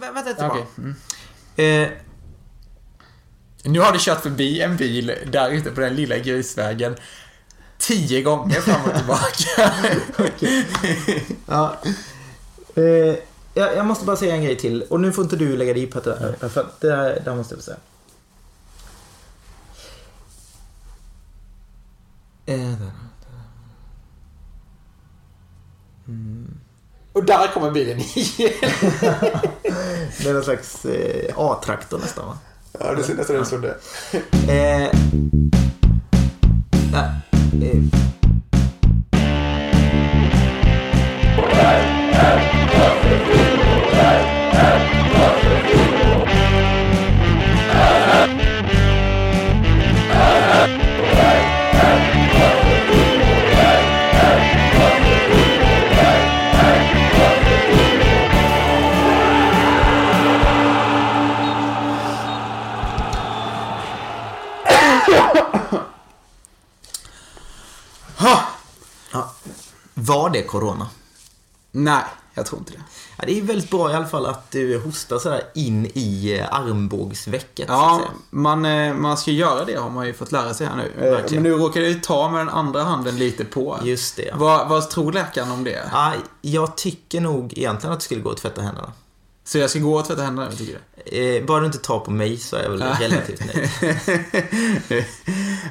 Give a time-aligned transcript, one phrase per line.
[0.00, 0.66] Vä- Vänta lite Okej.
[0.76, 1.64] bara.
[1.66, 1.88] Eh,
[3.64, 6.96] Nu har du kört förbi en bil där ute på den lilla grusvägen
[7.78, 9.72] tio gånger fram och tillbaka.
[11.46, 11.76] Ja.
[12.74, 13.16] Eh,
[13.54, 14.82] jag, jag måste bara säga en grej till.
[14.82, 16.48] Och nu får inte du lägga dig i Petter.
[16.48, 17.76] För att det, här, det här måste jag säga.
[22.46, 22.90] Eh, där.
[27.14, 28.52] Och där kommer bilen igen.
[30.22, 32.38] Det är någon slags eh, A-traktor nästan va?
[32.80, 33.76] Ja, det ser nästan ut som det.
[34.52, 34.90] Eh,
[36.92, 37.10] nej,
[37.62, 37.82] eh,
[70.06, 70.88] Var det corona?
[71.70, 72.80] Nej, jag tror inte det.
[73.18, 76.54] Ja, det är väldigt bra i alla fall att du hostar sådär in i eh,
[76.54, 77.66] armbågsvecket.
[77.68, 80.92] Ja, man, eh, man ska göra det har man ju fått lära sig här nu.
[81.04, 81.42] Eh, Verkligen.
[81.42, 83.78] Men nu råkar ju ta med den andra handen lite på.
[83.84, 84.30] Just det.
[84.34, 85.88] Vad, vad tror läkaren om det?
[85.92, 88.92] Ja, jag tycker nog egentligen att du skulle gå och tvätta händerna.
[89.44, 90.93] Så jag ska gå och tvätta händerna tycker du?
[91.06, 93.68] Eh, bara du inte tar på mig så är jag väl relativt nöjd.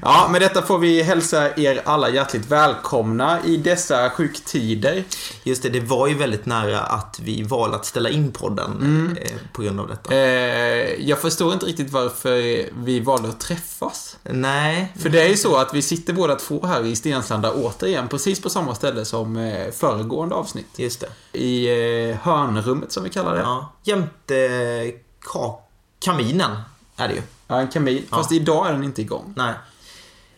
[0.02, 5.04] ja, med detta får vi hälsa er alla hjärtligt välkomna i dessa sjuktider.
[5.44, 9.31] Just det, det var ju väldigt nära att vi valde att ställa in podden eh,
[9.54, 10.16] på grund av detta.
[10.16, 14.17] Eh, jag förstår inte riktigt varför vi valde att träffas.
[14.23, 18.08] Nej, För det är ju så att vi sitter båda två här i Stenslanda återigen,
[18.08, 20.67] precis på samma ställe som eh, föregående avsnitt.
[20.76, 21.00] just
[21.31, 21.39] det.
[21.39, 21.66] I
[22.09, 23.39] eh, hörnrummet som vi kallar det.
[23.42, 24.92] Ja, Ja, jämte
[25.25, 25.57] ka-
[25.99, 26.52] kaminen
[26.97, 27.21] är det ju.
[27.47, 28.05] en kamin.
[28.09, 29.33] Fast idag är den inte igång.
[29.38, 29.53] Nej,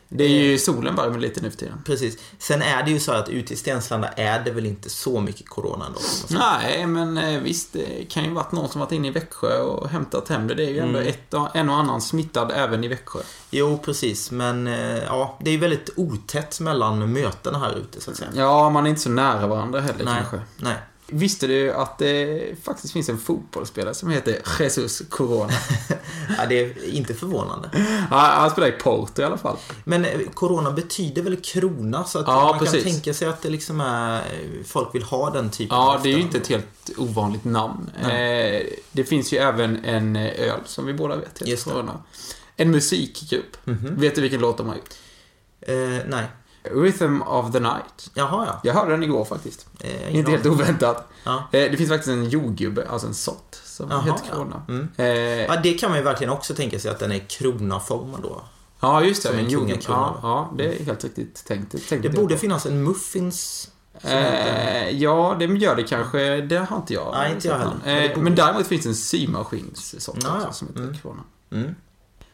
[0.10, 1.82] Det är ju solen värmer lite nu för tiden.
[1.86, 2.18] precis.
[2.40, 5.50] Sen är det ju så att ute i Stenslanda är det väl inte så mycket
[5.50, 6.00] corona ändå.
[6.30, 9.90] Nej, men eh, visst, det kan ju varit någon som varit inne i Växjö och
[9.90, 10.56] hämtat hem det.
[10.56, 13.20] Det är ju ändå ett, och- en och annan smittad även i Växjö.
[13.50, 14.32] Jo, precis.
[14.32, 18.30] Men eh, ja, det är ju väldigt otätt mellan mötena här ute så att säga.
[18.36, 20.40] Ja, man är inte så nära varandra heller Nej, kanske.
[20.58, 20.76] nej.
[21.08, 25.54] Visste du att det faktiskt finns en fotbollsspelare som heter Jesus Corona?
[26.38, 27.70] Ja, det är inte förvånande.
[28.12, 29.58] Ja, han spelar i Porto i alla fall.
[29.84, 32.84] Men eh, corona betyder väl krona så att Ja, man precis.
[32.84, 34.22] kan tänka sig att det liksom är
[34.66, 37.92] folk vill ha den typen Ja, av det är ju inte ett helt ovanligt namn.
[38.02, 38.62] Eh,
[38.92, 41.64] det finns ju även en eh, öl som vi båda vet heter.
[41.72, 42.04] Corona.
[42.56, 43.58] En musikgrupp.
[43.92, 44.94] Vet du vilken låt de har gjort?
[45.62, 45.76] Eh,
[46.08, 46.26] nej.
[46.72, 48.12] Rhythm of the Night.
[48.14, 48.60] Jaha, ja.
[48.64, 49.68] Jag hörde den igår faktiskt.
[49.80, 51.08] Eh, Inte helt oväntat.
[51.24, 51.38] Ja.
[51.52, 54.36] Eh, det finns faktiskt en jordgubbe, alltså en sort, som Jaha, heter ja.
[54.36, 54.62] Corona.
[54.68, 54.88] Mm.
[54.98, 55.08] Eh,
[55.46, 58.42] ja, det kan man ju verkligen också tänka sig att den är kronaformad då.
[58.80, 59.30] ja, just det.
[59.30, 59.80] som en kungakrona.
[59.88, 61.72] Ja, ja, det är helt riktigt tänkt.
[61.72, 62.40] Det, tänkte Det borde på.
[62.40, 63.72] finnas en muffins
[64.02, 66.42] Eh, ja, det gör det kanske.
[66.42, 67.12] Det har inte jag.
[67.14, 68.12] Nej, inte jag heller.
[68.12, 70.54] Eh, men däremot finns det en symaskinssort Ja, också ja.
[70.54, 70.96] som heter Mm.
[71.04, 71.24] Corona.
[71.52, 71.76] Mm,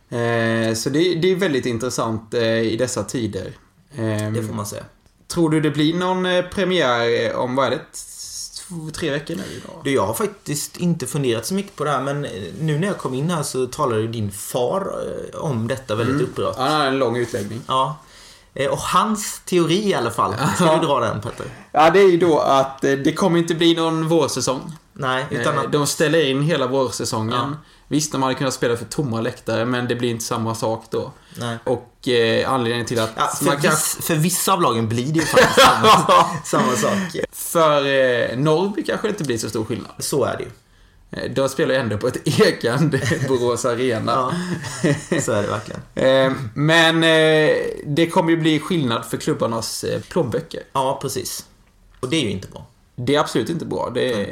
[0.09, 3.53] Eh, så det, det är väldigt intressant eh, i dessa tider.
[3.95, 4.83] Eh, det får man säga.
[5.27, 7.81] Tror du det blir någon eh, premiär eh, om, vad är det,
[8.93, 9.81] tre veckor nu idag?
[9.83, 12.87] Du, jag har faktiskt inte funderat så mycket på det här men eh, nu när
[12.87, 14.93] jag kom in här så talade ju din far
[15.33, 16.27] om detta väldigt Mm.
[16.29, 16.55] upprört.
[16.57, 17.61] Ja, han har en lång utläggning.
[17.67, 17.95] Ja.
[18.71, 20.35] Och hans teori i alla fall.
[20.55, 21.45] Ska du dra den Petter?
[21.71, 24.77] Ja, det är ju då att det kommer inte bli någon vårsäsong.
[24.93, 25.71] Nej, utan att...
[25.71, 27.33] De ställer in hela vårsäsongen.
[27.33, 27.57] Ja.
[27.91, 31.11] Visst, de hade kunnat spela för tomma läktare, men det blir inte samma sak då.
[31.39, 31.57] Nej.
[31.63, 33.59] Och eh, anledningen till att Ja, för, kan...
[33.61, 37.25] viss, för vissa av lagen blir det ju faktiskt samma, samma sak.
[37.31, 39.91] För eh, Norrby kanske det inte blir så stor skillnad.
[39.99, 40.49] Så är det ju.
[41.25, 44.33] Eh, De spelar ju ändå på ett ekande Borås Arena.
[44.81, 45.81] Ja, så är det verkligen.
[45.95, 50.63] Eh, Men eh, det kommer ju bli skillnad för klubbarnas plånböcker.
[50.73, 51.45] Ja, precis.
[51.99, 52.65] Och det är ju inte bra.
[52.95, 53.89] Det är absolut inte bra.
[53.93, 54.27] Det är...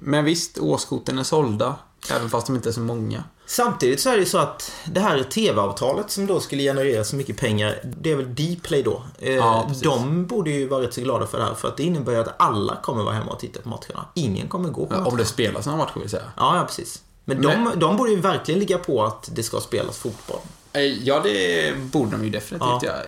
[0.00, 1.74] Men visst, årskorten är sålda.
[2.10, 3.24] Även fast de inte är så många.
[3.46, 7.16] Samtidigt så är det ju så att det här TV-avtalet som då skulle generera så
[7.16, 9.02] mycket pengar, det är väl Dplay då.
[9.18, 9.82] Eh, Ja, precis.
[9.82, 12.18] de borde ju vara rätt så glada för det här för att det innebär ju
[12.18, 14.06] att alla kommer vara hemma och titta på matcherna.
[14.14, 15.06] Ingen kommer gå på matcherna.
[15.08, 16.22] Om det spelas några matcher vill säga.
[16.36, 17.02] Ja, ja precis.
[17.24, 20.38] Men de, de borde ju verkligen ligga på att det ska spelas fotboll.
[20.72, 22.86] Eh, Ja, det borde de ju definitivt Ja.
[22.88, 23.02] göra.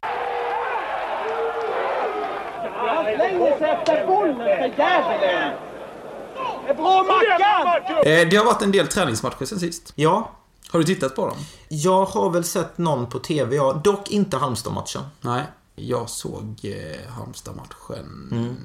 [2.76, 5.52] Han slänger sig efter bollen för djävulen!
[6.76, 8.02] Bra Mackan!
[8.06, 9.92] Eh, Det har varit en del träningsmatcher sen sist.
[9.94, 10.30] Ja,
[10.70, 11.36] Har du tittat på dem?
[11.68, 13.80] jag har väl sett någon på TV, ja.
[13.84, 15.02] Dock inte Halmstad-matchen.
[15.20, 15.42] Nej.
[15.76, 18.56] Jag såg eh, Halmstad-matchen Mm.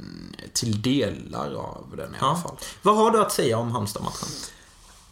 [0.53, 2.55] till delar av den i alla fall.
[2.81, 4.27] Vad har du att säga om Halmstad-matchen?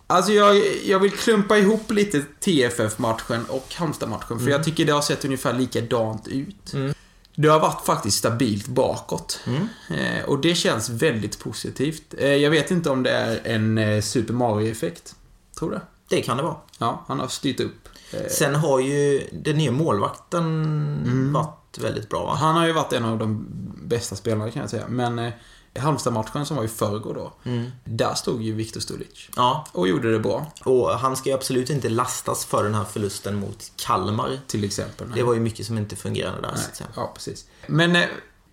[0.10, 5.02] Alltså jag, jag vill klumpa ihop lite TFF-matchen och Halmstad-matchen, för jag tycker det har
[5.02, 6.74] sett ungefär likadant ut.
[6.74, 6.94] Mm.
[7.40, 9.40] Det har varit faktiskt stabilt bakåt.
[9.48, 9.68] Mm.
[9.90, 12.14] Eh, och det känns väldigt positivt.
[12.18, 15.16] Eh, jag vet inte om det är en eh, Super Mario-effekt.
[15.60, 15.82] Tror det.
[16.10, 16.56] Det kan det vara.
[16.78, 17.90] Ja, han har styrt upp.
[18.14, 21.34] Eh, Sen har ju den nya målvakten Mm.
[21.34, 22.36] varit väldigt bra va?
[22.36, 23.46] han har ju varit en av de
[23.84, 24.88] bästa spelarna kan jag säga.
[24.88, 25.34] Men eh,
[25.80, 27.72] Halmstad-matchen som var i förrgår då, Mm.
[27.84, 29.30] där stod ju Viktor Stulic.
[29.36, 32.84] Ja, Och gjorde det bra, och han ska ju absolut inte lastas för den här
[32.84, 34.40] förlusten mot Kalmar.
[34.48, 35.12] till exempel.
[35.16, 36.84] Det var ju mycket som inte fungerade där, så.
[36.96, 37.46] Ja, precis.
[37.68, 38.06] Men eh,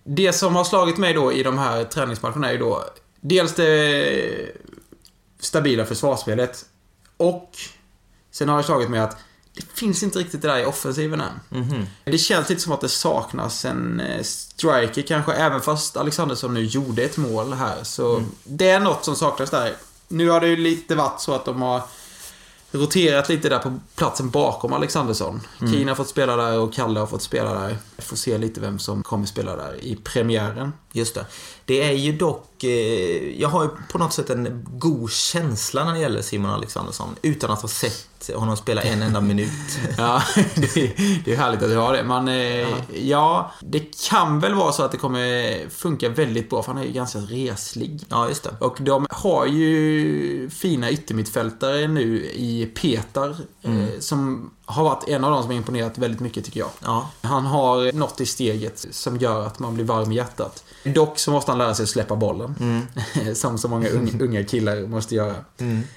[0.03, 2.83] det som har slagit mig då i de här träningsmatcherna är ju då
[3.21, 4.51] dels det
[5.39, 6.65] stabila försvarsspelet
[7.17, 7.51] och
[8.31, 9.17] sen har det slagit mig att
[9.55, 11.39] det finns inte riktigt det där i offensiven än.
[11.49, 11.85] Mhm.
[12.03, 16.63] Det känns lite som att det saknas en eh, striker kanske, även fast Alexandersson nu
[16.63, 17.83] gjorde ett mål här.
[17.83, 19.73] Så det är något som saknas där.
[20.07, 21.81] Nu har det ju lite varit så att de har
[22.71, 25.41] roterat lite där på platsen bakom Alexandersson.
[25.59, 27.77] Keen har fått spela där och Kalle har fått spela där.
[27.95, 30.71] Vi får se lite vem som kommer spela där i premiären.
[30.95, 31.25] Just det.
[31.65, 32.63] Det är ju dock...
[32.63, 37.15] Eh, jag har ju på något sätt en god känsla när det gäller Simon Alexandersson.
[37.21, 39.51] Utan att ha sett honom spela en enda minut.
[39.97, 40.21] Ja,
[40.55, 42.03] det är, det är härligt att du har det.
[42.03, 42.67] Men eh,
[43.07, 46.85] ja, det kan väl vara så att det kommer funka väldigt bra för han är
[46.85, 48.03] ju ganska reslig.
[48.09, 48.55] Ja, just det.
[48.59, 53.35] Och de har ju fina yttermittfältare nu i Petar.
[53.61, 56.69] Eh, som har varit en av de som imponerat väldigt mycket tycker jag.
[56.83, 57.09] Ja.
[57.21, 60.63] Han har något i steget som gör att man blir varm i hjärtat.
[60.83, 62.55] Dock så måste han lära sig att släppa bollen.
[63.35, 65.35] som så många unga, unga killar måste göra.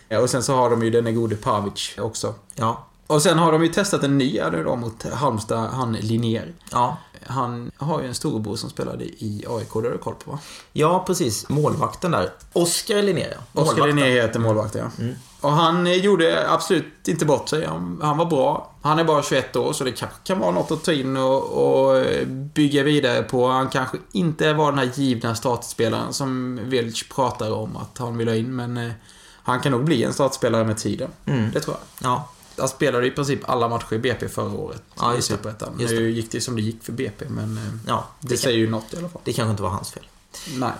[0.09, 2.35] Ja, Och sen så har de ju den gode Pavic också.
[2.55, 2.85] Ja.
[3.07, 6.55] Och sen har de ju testat en ny nu då mot Halmstad, han Linnér.
[6.71, 6.97] Ja.
[7.27, 10.39] Han har ju en storebror som spelade i AIK, det har du koll på va?
[10.73, 11.49] Ja, precis.
[11.49, 12.33] Målvakten där.
[12.53, 13.63] Oskar Linnér, ja.
[13.63, 13.87] Oskar.
[13.87, 15.05] Linnér heter målvakten, ja.
[15.41, 17.67] Och han eh, gjorde absolut inte bort sig.
[17.67, 18.75] Han, han var bra.
[18.83, 21.45] Han är bara 21 år, så det kanske kan vara något att ta in och,
[21.45, 23.49] och eh, bygga vidare på.
[23.49, 28.29] Han kanske inte var den här givna startspelaren som Velc pratar om att han vill
[28.29, 28.93] ha in, men eh,
[29.43, 31.11] han kan nog bli en startspelare med tiden.
[31.25, 31.51] Mm.
[31.53, 32.11] Det tror jag.
[32.11, 32.29] Ja.
[32.59, 34.83] Han spelade i princip alla matcher i BP förra året.
[34.97, 35.23] Ja, i.
[35.23, 35.73] Superettan.
[35.79, 38.59] Nu gick det som det gick för BP, men eh, Ja, det, det, kan, säger
[38.59, 39.21] ju något i alla fall.
[39.25, 40.07] det kanske inte var hans fel.
[40.57, 40.73] Nej.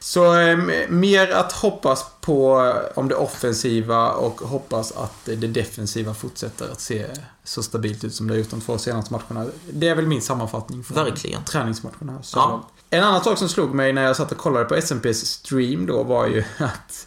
[0.00, 0.58] Så eh,
[0.88, 6.80] mer att hoppas på eh, om det offensiva och hoppas att det defensiva fortsätter att
[6.80, 7.06] se
[7.44, 9.50] så stabilt ut som det har gjort de två senaste matcherna.
[9.70, 11.44] Det är väl min sammanfattning från Verkligen.
[11.44, 12.22] träningsmatcherna.
[12.22, 12.68] Så Ja.
[12.90, 16.02] En annan sak som slog mig när jag satt och kollade på SMPs stream då
[16.02, 17.06] var ju att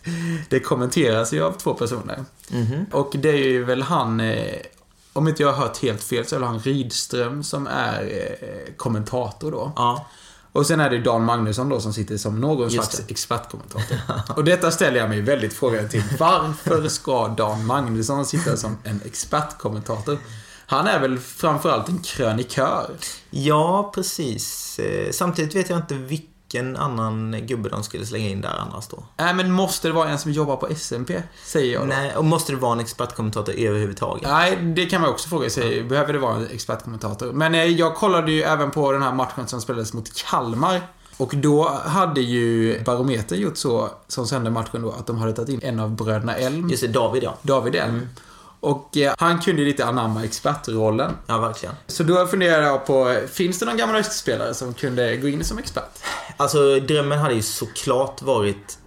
[0.49, 2.25] det kommenteras ju av två personer.
[2.49, 2.85] Mhm.
[2.91, 4.55] Och det är ju väl han, eh,
[5.13, 8.01] om inte jag har hört helt fel, så är det han Rydström som är
[8.41, 9.71] eh, kommentator då.
[9.75, 10.05] Ja.
[10.53, 13.97] Och sen är det Dan Magnusson då som sitter som någon Just slags expertkommentator.
[14.35, 16.03] Och detta ställer jag mig väldigt frågande till.
[16.19, 20.17] Varför ska Dan Magnusson sitta som en expertkommentator?
[20.65, 22.91] Han är väl framförallt en krönikör?
[23.29, 24.79] Ja, precis.
[24.79, 26.30] Eh, Samtidigt vet jag inte vilken
[26.77, 29.03] annan gubbe de skulle slänga in där annars då.
[29.17, 31.23] Nej, men måste det vara en som jobbar på SMP?
[31.45, 31.85] Säger jag då.
[31.85, 34.27] Nej, och måste det vara en expertkommentator överhuvudtaget?
[34.27, 35.83] Nej, det kan man också fråga sig.
[35.83, 37.31] Behöver det vara en expertkommentator?
[37.33, 40.81] Men eh, jag kollade ju även på den här matchen som spelades mot Kalmar.
[41.17, 45.49] Och då hade ju Barometer gjort så, som sände matchen då, att de hade tagit
[45.49, 46.69] in en av bröderna Elm.
[46.69, 47.37] Just det, David ja.
[47.41, 48.07] David Elm.
[48.61, 51.11] Och eh, han kunde ju lite anamma expertrollen.
[51.27, 51.75] Ja, verkligen.
[51.87, 55.57] Så då funderade jag på, finns det någon gammal östspelare som kunde gå in som
[55.57, 55.99] expert?
[56.37, 58.77] Alltså, drömmen hade ju såklart varit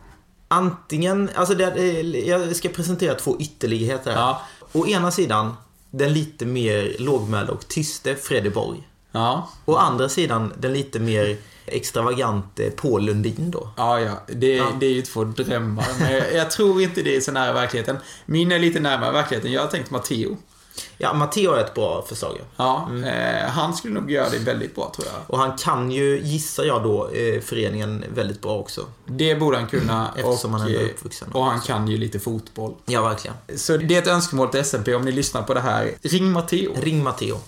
[0.49, 1.31] antingen...
[1.35, 4.19] Alltså, det, eh, jag ska presentera två ytterligheter här.
[4.19, 4.43] Ja.
[4.73, 5.55] Å ena sidan,
[5.91, 8.89] den lite mer lågmälda och tyste Freddy Borg.
[9.15, 9.49] Ja.
[9.65, 13.69] Å andra sidan, den lite mer extravagante Paul Lundin då.
[13.77, 14.13] Ja, ja.
[14.27, 14.67] Det, Ja.
[14.81, 15.87] det är ju två drömmar.
[16.01, 17.97] Men jag, jag tror inte det är så nära verkligheten.
[18.27, 19.53] Min är lite närmare verkligheten.
[19.53, 20.37] Jag har tänkt Matteo.
[20.99, 22.39] Ja, Matteo är ett bra förslag.
[22.57, 22.89] ja.
[23.03, 25.21] Ja, eh, han skulle nog göra det väldigt bra tror jag.
[25.27, 28.87] Och han kan ju, gissar jag då, eh, föreningen väldigt bra också.
[29.07, 30.11] Det borde han kunna.
[30.17, 31.33] Eftersom och, han är eh, uppvuxen.
[31.33, 32.75] Och han kan ju lite fotboll.
[32.87, 33.37] Ja, verkligen.
[33.57, 35.91] Så det är ett önskemål till SMP om ni lyssnar på det här.
[36.03, 36.73] Ring Matteo.
[36.83, 37.39] Ring Matteo.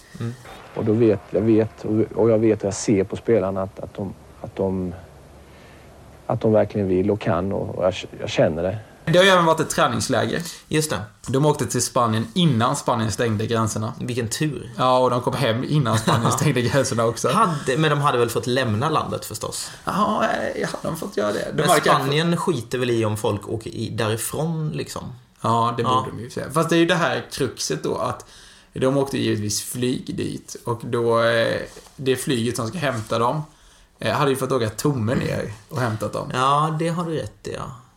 [0.77, 3.95] Och då vet jag vet och- jag vet och jag ser på spelarna att, att,
[3.95, 4.95] de, att, de,
[6.27, 8.79] att de verkligen vill och kan och, och jag, jag känner det.
[9.05, 10.43] Det har ju även varit ett träningsläger.
[10.69, 10.97] Just det.
[11.29, 13.93] De åkte till Spanien innan Spanien stängde gränserna.
[14.01, 14.71] Vilken tur.
[14.79, 17.29] Ja, och de kom hem innan Spanien stängde gränserna också.
[17.29, 19.71] Hade, men de hade väl fått lämna landet förstås?
[19.85, 21.49] Ja, eh, hade de fått göra det?
[21.53, 25.03] De Men hade kanske- Spanien skiter väl i om folk åker i, därifrån liksom?
[25.41, 26.07] Ja, det borde Ja.
[26.17, 26.47] de ju säga.
[26.55, 28.25] Fast det är ju det här kruxet då att
[28.81, 31.61] De åkte givetvis flyg dit och då, eh,
[31.97, 33.43] det flyget som ska hämta dem
[33.99, 36.31] eh, hade ju fått åka tomme ner och hämtat dem.
[36.35, 37.55] Ja, det har du rätt i,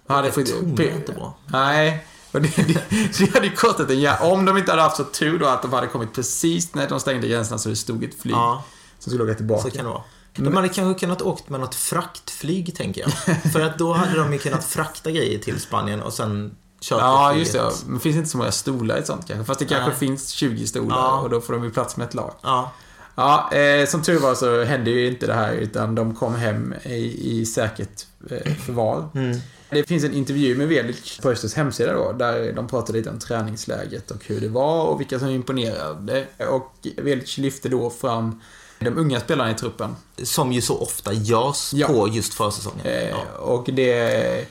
[0.07, 0.21] ja.
[0.21, 1.37] Det får- Tom är inte bra.
[1.45, 2.05] Nej.
[2.31, 2.83] Och det, det,
[3.19, 5.61] det hade ju kostat en jä- Om de inte hade haft så tur då att
[5.61, 8.63] de hade kommit precis när de stängde gränserna så det stod ett flyg Ja,
[8.99, 9.61] som skulle åka tillbaka.
[9.61, 10.03] så kan det vara.
[10.35, 13.11] De hade kanske kunnat åkt med något fraktflyg, tänker jag.
[13.51, 16.55] För att då hade de ju kunnat frakta grejer till Spanien och sen
[16.89, 17.71] Ja, just det.
[17.85, 19.45] Men det finns inte så många stolar i ett sånt kanske.
[19.45, 19.97] Fast det kanske Nej.
[19.97, 21.19] finns 20 stolar Ja.
[21.19, 22.33] och då får de ju plats med ett lag.
[22.41, 22.71] Ja,
[23.15, 26.73] Ja, eh, som tur var så hände ju inte det här utan de kom hem
[26.83, 29.09] i, i säkert eh, förvar.
[29.15, 29.37] mm.
[29.69, 33.19] Det finns en intervju med Velic på Östers hemsida då, där de pratar lite om
[33.19, 36.25] träningsläget och hur det var och vilka som imponerade.
[36.49, 38.41] Och Velic lyfte då fram
[38.79, 39.95] de unga spelarna i truppen.
[40.23, 41.87] Som ju så ofta görs Ja.
[41.87, 42.85] på just försäsongen.
[42.85, 43.17] Eh, Ja.
[43.39, 44.45] Och det,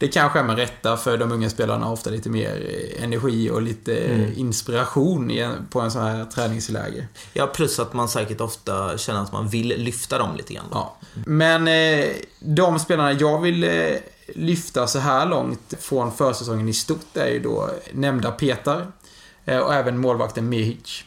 [0.00, 2.66] det kanske är med rätta för de unga spelarna har ofta lite mer
[2.96, 4.32] eh, energi och lite Mm.
[4.36, 5.32] inspiration
[5.70, 7.06] på en sån här träningsläger.
[7.32, 10.64] ja, plus att man säkert ofta känner att man vill lyfta dem lite grann.
[10.72, 10.96] Ja.
[11.26, 12.06] Men eh,
[12.40, 13.70] de spelarna jag vill eh,
[14.34, 18.86] lyfta så här långt från försäsongen i stort är ju då nämnda Petar
[19.44, 21.04] eh, och även målvakten Mehic.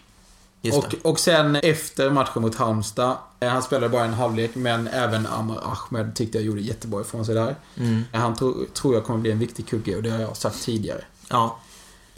[0.72, 5.28] Och, och sen efter matchen mot Halmstad, eh, han spelade bara en halvlek, men även
[5.28, 7.56] Amar Ahmed tyckte jag gjorde jättebra ifrån sig där.
[7.78, 8.04] Mm.
[8.14, 11.02] Han tro, tror jag kommer bli en viktig kugge och det har jag sagt tidigare.
[11.30, 11.60] Ja.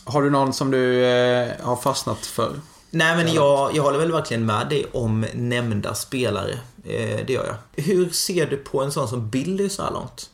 [0.03, 2.59] Har du någon som du eh, har fastnat för?
[2.89, 6.51] Nej, men jag, jag håller väl verkligen med dig om nämnda spelare.
[6.83, 7.83] Eh, det gör jag.
[7.83, 10.29] Hur ser du på en sån som Billy så här långt?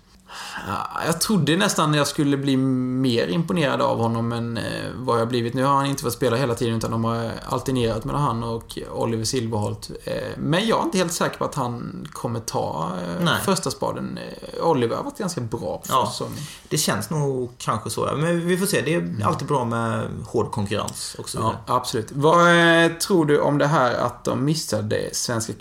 [0.68, 4.64] Ja, Jag trodde nästan jag skulle bli mer imponerad av honom än eh,
[4.96, 5.54] vad jag blivit.
[5.54, 8.80] Nu har han inte fått spela hela tiden utan de har alternerat mellan han och
[8.92, 9.92] Oliver Silverholt.
[10.04, 13.42] Eh, Men jag är inte helt säker på att han kommer ta eh, Nej.
[13.46, 14.20] första spaden.
[14.64, 16.14] Oliver har varit ganska bra Ja.
[16.70, 18.10] Det känns nog kanske så.
[18.18, 18.82] Men vi får se.
[18.82, 21.38] Det är alltid bra med hård konkurrens också.
[21.40, 22.08] Ja, absolut.
[22.12, 22.46] Vad
[23.00, 25.54] tror du om det här att de missade Svenska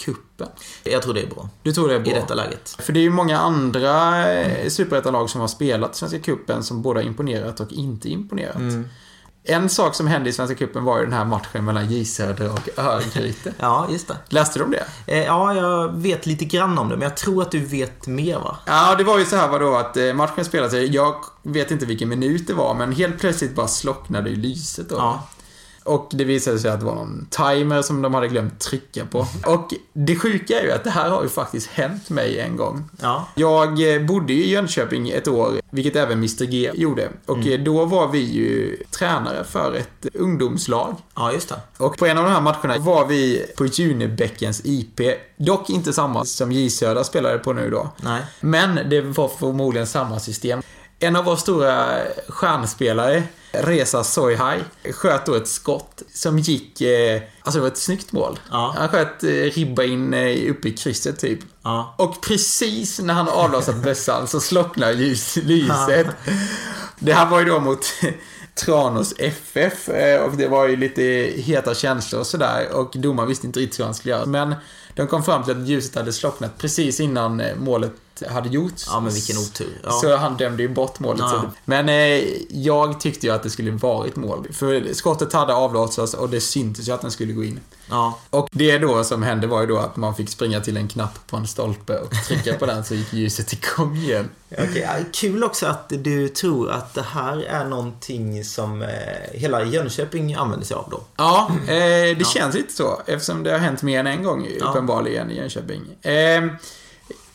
[0.47, 0.93] Cupen?
[0.93, 1.49] Jag tror det är bra.
[1.63, 2.13] Du tror det är bra?
[2.13, 2.77] I detta läget.
[2.79, 7.01] För det är ju många andra eh, superettalag som har spelat Svenska Cupen som både
[7.01, 8.57] har imponerat och inte imponerat.
[8.57, 8.89] Mm.
[9.45, 12.53] En sak som hände i Svenska Cupen var ju den här matchen mellan J Södra
[12.53, 13.53] och Örgryte.
[13.59, 14.17] Ja, just det.
[14.29, 14.85] Läste du om det?
[15.07, 18.39] Eh, Ja, jag vet lite grann om det, men jag tror att du vet mer
[18.39, 18.57] va?
[18.67, 22.09] Ja, det var ju så här vadå att eh, matchen spelade Jag vet inte vilken
[22.09, 24.97] minut det var, men helt plötsligt bara slocknade ju lyset då.
[24.97, 25.27] Ja.
[25.91, 29.27] Och det visade sig att det var någon timer som de hade glömt trycka på.
[29.47, 32.91] Och det sjuka är ju att det här har ju faktiskt hänt mig en gång.
[33.01, 33.29] Ja.
[33.35, 37.09] Jag eh, bodde i Jönköping ett år, vilket även Mr G gjorde.
[37.27, 40.97] Och eh, då var vi ju tränare för ett ungdomslag.
[41.17, 41.61] Ja, just det.
[41.77, 45.01] Och på en av de här matcherna var vi på Junibäckens IP.
[45.37, 47.91] Dock inte samma som J Södra spelade på nu då.
[47.97, 48.23] Nej.
[48.41, 50.63] Men det var förmodligen samma system.
[50.99, 51.87] En av våra stora
[52.29, 56.81] stjärnspelare, Reza Soyhaj, sköt då ett skott som gick...
[56.81, 58.39] Eh, alltså det var ett snyggt mål.
[58.51, 58.75] Ja.
[58.79, 61.39] Han sköt eh, ribba in eh, uppe i krysset typ.
[61.63, 61.95] Ja.
[61.99, 66.07] Och precis när han avlossat bössan så slocknar ljus, lyset.
[66.99, 67.87] Det här var ju då mot
[68.55, 71.03] Tranås FF eh, och det var ju lite
[71.37, 74.27] heta känslor och sådär och domaren visste inte riktigt hur han skulle göra.
[74.27, 74.55] Men
[74.95, 77.93] de kom fram till att ljuset hade slocknat precis innan eh, målet
[78.29, 78.87] hade gjorts.
[78.89, 79.81] Ja, men vilken otur.
[79.85, 79.91] Ja.
[79.91, 81.21] Så han dömde ju bort målet.
[81.21, 81.51] Ja.
[81.65, 84.49] Men eh, jag tyckte ju att det skulle varit mål.
[84.53, 87.61] För skottet hade avlossats och det syntes ju att den skulle gå in.
[87.91, 88.19] Ja.
[88.31, 91.27] Och det då som hände var ju då att man fick springa till en knapp
[91.27, 94.29] på en stolpe och trycka på den så gick ljuset igång igen.
[94.75, 98.89] Ja, kul också att du tror att det här är någonting som eh,
[99.33, 101.01] hela Jönköping använder sig av då.
[101.17, 105.31] Ja, eh, det känns lite så eftersom det har hänt mer än en gång uppenbarligen
[105.31, 105.83] i Jönköping.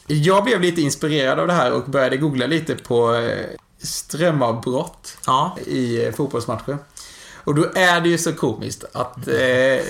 [0.07, 3.45] Jag blev lite inspirerad av det här och började googla lite på eh,
[3.83, 5.57] strömavbrott Ja.
[5.65, 6.77] i eh, fotbollsmatcher.
[7.43, 9.33] Och då är det ju så komiskt att eh,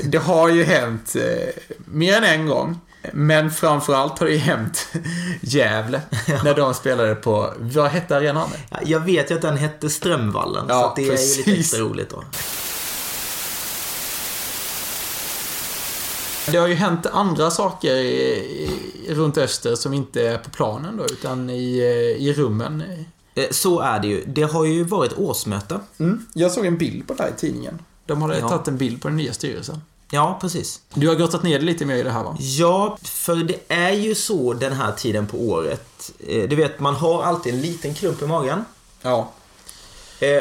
[0.04, 1.48] det har ju hänt eh,
[1.86, 2.80] mer än en gång.
[3.14, 4.88] Men framförallt har det ju hänt
[5.42, 6.02] Gävle
[6.44, 8.50] när de spelade på, vad hette arenan?
[8.70, 11.60] Ja, Jag vet ju att den hette Strömvallen, Ja, så det är ju lite precis.
[11.60, 12.24] extra roligt då.
[16.52, 18.10] Det har ju hänt andra saker i,
[19.08, 22.84] i, runt Öster som inte är på planen då, utan i, eh, i rummen.
[23.36, 24.24] Eh, Så är det ju.
[24.28, 25.80] Det har ju varit årsmöte.
[26.00, 26.26] Mm.
[26.34, 27.80] Jag såg en bild på det här i tidningen.
[28.06, 28.50] De hade Ja.
[28.50, 29.82] tagit en bild på den nya styrelsen.
[30.12, 30.82] Ja, precis.
[30.94, 32.38] Du har grottat ner dig lite mer i det här va?
[32.40, 36.12] Ja, för det är ju så den här tiden på året.
[36.28, 38.66] Eh, Du vet, man har alltid en liten klump i magen.
[39.02, 39.32] Ja.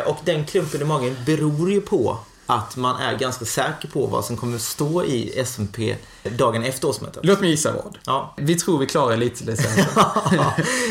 [0.07, 4.25] Och den klumpen i magen beror ju på att man är ganska säker på vad
[4.25, 7.25] som kommer att stå i SMP dagen efter årsmötet.
[7.25, 7.99] Låt mig gissa vad.
[8.07, 8.35] Ja.
[8.37, 9.85] Vi tror vi klarar elitlicensen.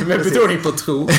[0.06, 1.10] Med betoning på tro.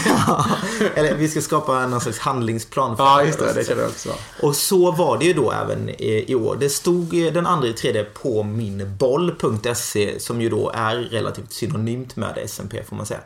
[0.95, 3.53] Eller vi ska skapa någon slags handlingsplan för Ja, just det.
[3.53, 4.19] Det kan det också vara.
[4.43, 6.57] Och så var det ju då även i, i år.
[6.61, 12.17] Det stod eh, den andra i tredje på minboll.se som ju då är relativt synonymt
[12.17, 13.21] med SMP får man säga.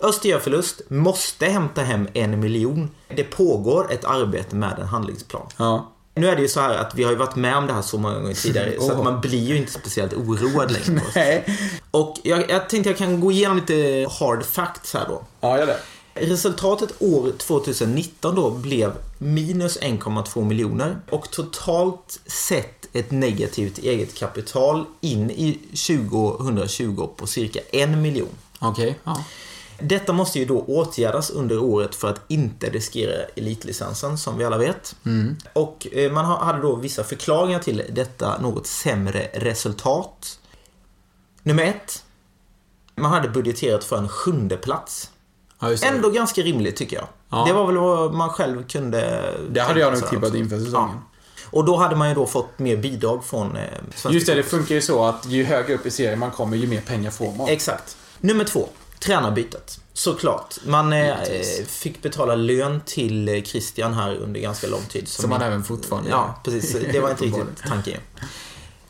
[0.00, 2.90] Öster gör förlust, måste hämta hem en miljon.
[3.08, 5.46] Det pågår ett arbete med en handlingsplan.
[5.56, 5.92] Ja.
[6.20, 7.82] Nu är det ju så här att vi har ju varit med om det här
[7.82, 8.98] så många gånger tidigare så Åh.
[8.98, 11.02] att man blir ju inte speciellt oroad längre.
[11.14, 11.58] Nej.
[11.90, 15.22] Och jag, jag tänkte jag kan gå igenom lite hard facts här då.
[15.40, 15.76] Ja, gör det.
[16.14, 24.84] Resultatet år 2019 då blev minus 1,2 miljoner och totalt sett ett negativt eget kapital
[25.00, 28.28] in i 2020 på cirka en miljon.
[28.58, 28.98] Okej.
[29.04, 29.24] Ja.
[29.82, 34.58] Detta måste ju då åtgärdas under året för att inte riskera elitlicensen som vi alla
[34.58, 34.96] vet.
[35.52, 40.38] Och eh, man ha- hade då vissa förklaringar till detta något sämre resultat.
[41.42, 42.04] Nummer ett.
[42.94, 45.10] Man hade budgeterat för en sjunde plats.
[45.60, 45.76] ja.
[45.82, 47.06] Ändå ganska rimligt tycker jag.
[47.30, 47.44] Ja.
[47.46, 49.30] Det var väl vad man själv kunde...
[49.50, 50.98] Det hade jag nog tippat inför säsongen.
[51.50, 53.64] Och då hade man ju då fått mer bidrag från eh,
[54.10, 56.66] Just det, det funkar ju så att ju högre upp i serien man kommer, ju
[56.66, 57.48] mer pengar får man.
[57.48, 57.96] Exakt.
[58.20, 58.68] Nummer två.
[59.00, 59.80] Tränarbytet.
[59.92, 60.56] Såklart.
[60.66, 61.16] Man eh,
[61.66, 65.08] fick betala lön till eh, Christian här under ganska lång tid.
[65.08, 66.76] Som man även fortfarande Ja, precis.
[66.92, 68.00] Det var inte riktigt tanken.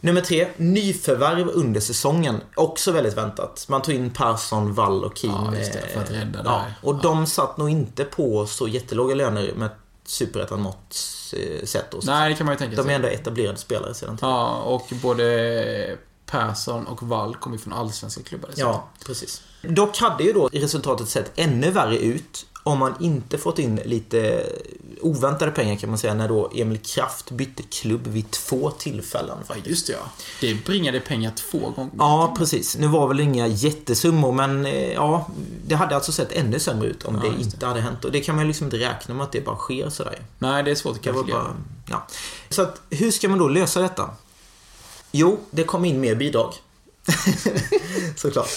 [0.00, 0.48] Nummer tre.
[0.56, 2.40] Nyförvärv under säsongen.
[2.54, 3.66] Också väldigt väntat.
[3.68, 5.52] Man tog in Persson, Wall och Keane.
[5.52, 6.74] Ja, just det, för att rädda eh, det ja, här.
[6.82, 9.70] Och de satt nog inte på så jättelåga löner med
[10.04, 10.96] superettan mått
[11.36, 11.94] eh, sett.
[12.02, 12.94] Nej, det kan man ju tänka De är sig.
[12.94, 14.34] ändå etablerade spelare sedan tidigare.
[14.34, 18.50] Ja, och både Persson och Wall kommer ju från allsvenska klubbar.
[18.56, 19.42] Ja, precis.
[19.62, 24.46] Dock hade ju då resultatet sett ännu värre ut om man inte fått in lite
[25.00, 29.38] oväntade pengar kan man säga när då Emil Kraft bytte klubb vid två tillfällen.
[29.48, 29.98] Ja, just det ja.
[30.40, 31.90] Det bringade pengar två gånger.
[31.98, 32.76] Ja, precis.
[32.76, 35.28] Nu var väl inga jättesummor, men eh, ja,
[35.66, 38.04] det hade alltså sett ännu sämre ut om Ja, det inte hade hänt.
[38.04, 40.18] Och det kan man ju liksom inte räkna med att det bara sker sådär.
[40.38, 41.56] Nej, det är svårt att Det kalkylera.
[41.88, 42.06] ja.
[42.48, 44.10] Så att, hur ska man då lösa detta?
[45.12, 46.54] Jo, det kom in mer bidrag.
[48.16, 48.48] Såklart.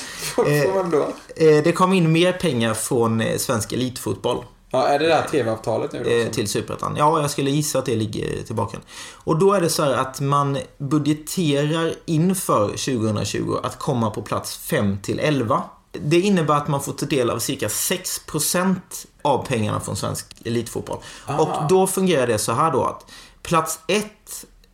[0.92, 1.08] Då?
[1.36, 4.46] Eh, Det kom in mer pengar från eh, svensk elitfotboll.
[4.72, 6.10] Ja, är det det här TV-avtalet nu då?
[6.10, 6.96] eh, till Superettan.
[6.98, 8.78] Ja, jag skulle gissa att det ligger tillbaka.
[9.14, 14.58] Och då är det så här att man budgeterar inför 2020 att komma på plats
[14.58, 15.64] 5 till 11.
[15.92, 18.76] Det innebär att man får ta del av cirka 6%
[19.22, 20.98] av pengarna från svensk elitfotboll.
[21.40, 23.06] Och då fungerar det så här då att
[23.42, 24.06] plats 1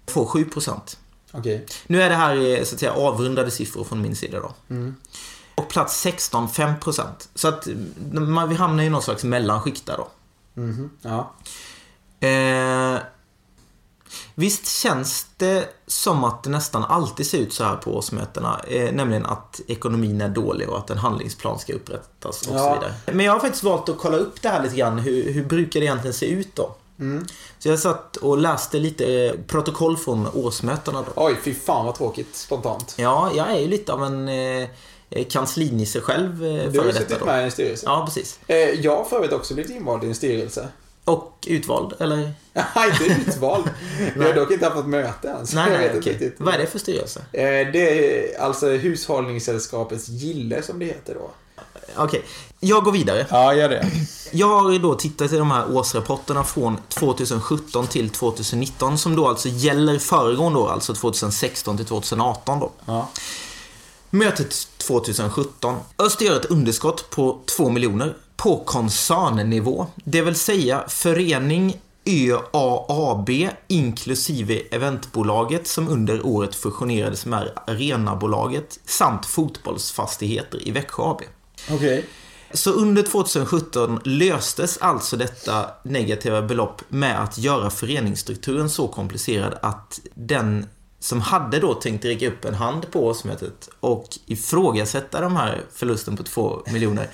[0.08, 0.98] får 7%.
[1.32, 1.66] Okej.
[1.88, 4.54] Nu är det här så att säga avrundade siffror från min sida då.
[5.56, 7.04] Och plats 16, 5%.
[7.36, 7.68] Så att
[8.12, 10.08] man, vi hamnar i någon slags mellanskikt där då.
[11.02, 11.34] Ja.
[12.28, 13.00] Eh,
[14.36, 18.60] visst känns det som att det nästan alltid ser ut så här på årsmötena.
[18.68, 22.74] Eh, nämligen att ekonomin är dålig och att en handlingsplan ska upprättas och så Ja.
[22.74, 22.94] vidare.
[23.06, 25.00] Men jag har faktiskt valt att kolla upp det här lite grann.
[25.00, 26.76] Hur, hur brukar det egentligen se ut då?
[27.60, 31.12] Så jag satt och läste lite eh, protokoll från årsmötena då.
[31.16, 32.96] Oj, fy fan vad tråkigt spontant.
[32.98, 34.68] Ja, jag är ju lite av en eh,
[35.10, 37.26] eh, kanslinisse själv eh, Du har före detta suttit då.
[37.26, 37.84] med i en styrelse.
[37.86, 38.40] Ja, precis.
[38.48, 40.68] Eh, Jag har för övrigt också blivit invald i en styrelse.
[41.06, 42.18] Och utvald, eller?
[42.54, 42.66] Nej,
[43.10, 43.64] inte utvald.
[44.16, 45.54] Jag har dock inte haft något möte ens.
[45.54, 46.36] Nej, nej, riktigt.
[46.38, 47.20] Vad är det för styrelse?
[47.32, 51.32] Eh, Det är alltså Hushållningssällskapets Gille som det heter då.
[51.96, 52.26] Okej,
[52.60, 53.26] jag går vidare.
[53.30, 53.92] Ja, gör det.
[54.32, 59.50] Jag har då tittat i de här årsrapporterna från 2017 till 2019 som då alltså
[59.50, 62.72] gäller föregående år, alltså 2016 till 2018 då.
[62.86, 63.10] Ja.
[64.10, 65.76] Mötet 2017.
[65.98, 69.88] Öster gör ett underskott på 2 miljoner på koncernnivå.
[69.96, 73.30] Det vill säga förening ÖAAB
[73.68, 81.22] inklusive eventbolaget som under året fusionerades med Arenabolaget samt fotbollsfastigheter i Växjö AB.
[81.72, 82.06] Okej.
[82.54, 90.00] Så under 2017 löstes alltså detta negativa belopp med att göra föreningsstrukturen så komplicerad att
[90.14, 90.66] den
[91.00, 96.18] som hade då tänkt räcka upp en hand på årsmötet och ifrågasätta de här förlusten
[96.18, 97.08] på två miljoner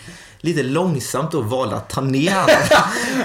[0.45, 2.55] lite långsamt då valde att ta ner handen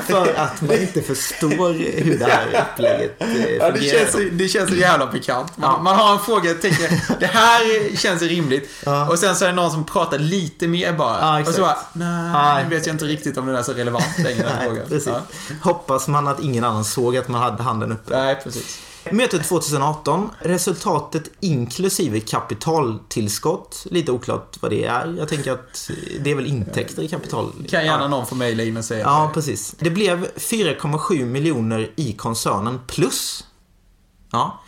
[0.06, 3.98] för att man inte förstår hur det här upplägget eh, Ja, det, fungerar.
[3.98, 5.56] känns, det känns så jävla pikant.
[5.56, 5.82] Man, Ja.
[5.82, 8.70] man har en fråga och tänker, det här känns rimligt.
[8.84, 9.08] Ja.
[9.08, 11.18] Och sen så är det någon som pratar lite mer bara.
[11.20, 14.18] Ja, och så bara, nej, nu vet jag inte riktigt om den är så relevant
[14.18, 15.00] längre, Nej, frågan.
[15.06, 15.20] Ja.
[15.62, 18.16] Hoppas man att ingen annan såg att man hade handen uppe.
[18.16, 18.78] Nej, precis.
[19.12, 23.86] Mötet 2018, resultatet inklusive kapitaltillskott.
[23.90, 25.14] Lite oklart vad det är.
[25.18, 27.52] Jag tänker att det är väl intäkter i kapital.
[27.70, 28.08] Kan gärna ja.
[28.08, 29.34] någon få mejla in och säga Ja, det.
[29.34, 29.74] precis.
[29.78, 33.44] Det blev 4,7 miljoner i koncernen plus
[34.32, 34.60] Ja.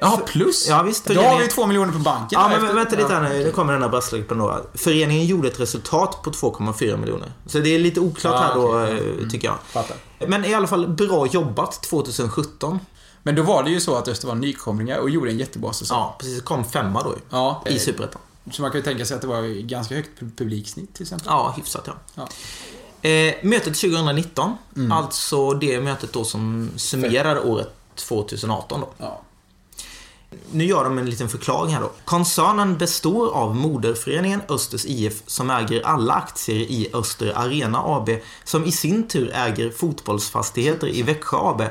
[0.00, 0.66] Jaha, plus?
[0.68, 1.04] Ja, visst.
[1.04, 2.28] Då har Föreningen- vi två miljoner på banken.
[2.40, 3.28] Ja, men efter- vänta lite här Ja.
[3.28, 3.44] nu.
[3.44, 4.60] Nu kommer den här brasklappen då.
[4.74, 7.32] Föreningen gjorde ett resultat på 2,4 miljoner.
[7.46, 9.16] Så det är lite oklart Ja, här då, okej.
[9.22, 9.56] eh, tycker jag.
[9.66, 9.96] Fattar.
[10.28, 12.78] Men i alla fall bra jobbat 2017.
[13.26, 15.98] Men då var det ju så att Öster var nykomlingar och gjorde en jättebra säsong.
[15.98, 16.42] Ja, precis.
[16.42, 17.14] Kom femma då.
[17.30, 17.62] Ja.
[17.66, 18.20] I Superettan.
[18.52, 21.26] Så man kan ju tänka sig att det var ganska högt pu- publiksnitt till exempel.
[21.30, 21.92] Ja, hyfsat ja.
[22.14, 22.28] Ja.
[23.08, 24.92] Eh, mötet 2019, Mm.
[24.92, 28.88] alltså det mötet då som summerar året 2018 då.
[28.98, 29.20] Ja.
[30.52, 31.90] Nu gör de en liten förklaring här då.
[32.04, 38.10] Koncernen består av moderföreningen Östers IF som äger alla aktier i Öster Arena AB
[38.44, 41.62] som i sin tur äger fotbollsfastigheter i Växjö AB.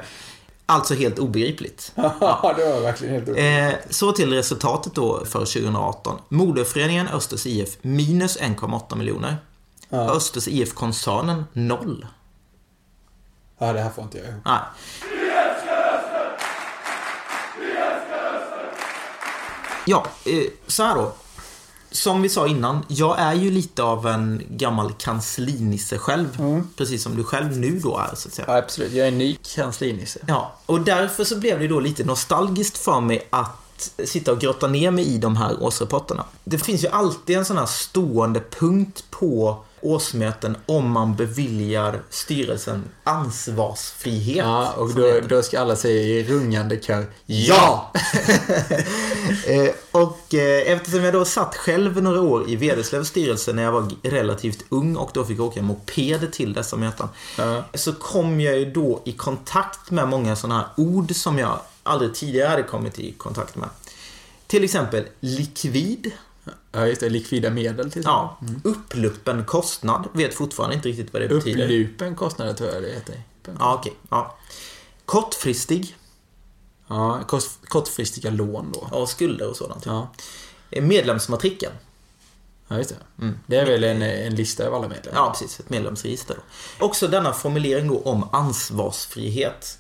[0.66, 1.92] Alltså helt obegripligt.
[1.96, 6.20] Ja, det var verkligen helt Eh, så till resultatet då för 2018.
[6.30, 9.38] Moderföreningen Östers IF minus 1,8 miljoner.
[9.92, 12.08] Östers IF-koncernen noll.
[13.58, 14.42] Ja, det här får inte jag ihop.
[14.46, 14.60] Nej.
[19.86, 21.14] Ja, eh, så här då.
[21.96, 26.38] Som vi sa innan, jag är ju lite av en gammal kanslinisse själv.
[26.78, 28.46] Precis som du själv nu då är, så att säga.
[28.48, 28.92] Ja, absolut.
[28.92, 30.20] Jag är en ny kanslinisse.
[30.28, 34.68] Ja, och därför så blev det då lite nostalgiskt för mig att sitta och grotta
[34.68, 36.26] ner mig i de här årsrapporterna.
[36.44, 42.84] Det finns ju alltid en sån här stående punkt på årsmöten om man beviljar styrelsen
[43.04, 44.38] ansvarsfrihet.
[44.38, 47.92] Ja, och då, då ska alla säga i rungande kör Ja!
[49.46, 53.72] eh, och eh, eftersom jag då satt själv några år i Vederslövs styrelse när jag
[53.72, 57.08] var relativt ung och då fick åka moped till dessa möten.
[57.38, 57.64] Ja.
[57.74, 62.16] Så kom jag ju då i kontakt med många sådana här ord som jag aldrig
[62.16, 63.70] tidigare hade kommit i kontakt med.
[64.48, 66.12] Till exempel likvid.
[66.76, 67.10] Ja, just det.
[67.10, 70.08] Likvida medel till Ja, uppluppen kostnad.
[70.14, 71.64] Vet fortfarande inte riktigt vad det betyder.
[71.64, 73.24] Upplupen kostnader tror jag det heter.
[73.60, 73.94] Ja, okej.
[74.10, 74.38] Ja.
[75.06, 75.96] Kortfristig.
[76.88, 78.98] Ja, kost, kortfristiga lån då.
[78.98, 79.86] Och skulder och sådant.
[79.86, 80.08] Ja,
[80.82, 81.74] Medlemsmatrikeln.
[82.68, 83.34] ja just det.
[83.48, 85.20] Det är väl en, en lista över alla medlemmar.
[85.20, 85.60] Ja, precis.
[85.60, 86.38] Ett medlemsregister.
[86.80, 86.86] Då.
[86.86, 89.78] Också denna formulering då om ansvarsfrihet.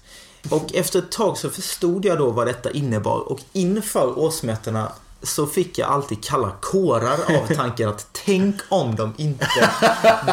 [0.50, 4.92] Och efter ett tag så förstod jag då vad detta innebar och inför årsmötena
[5.24, 9.70] så fick jag alltid kalla kårar av tanken att tänk om de inte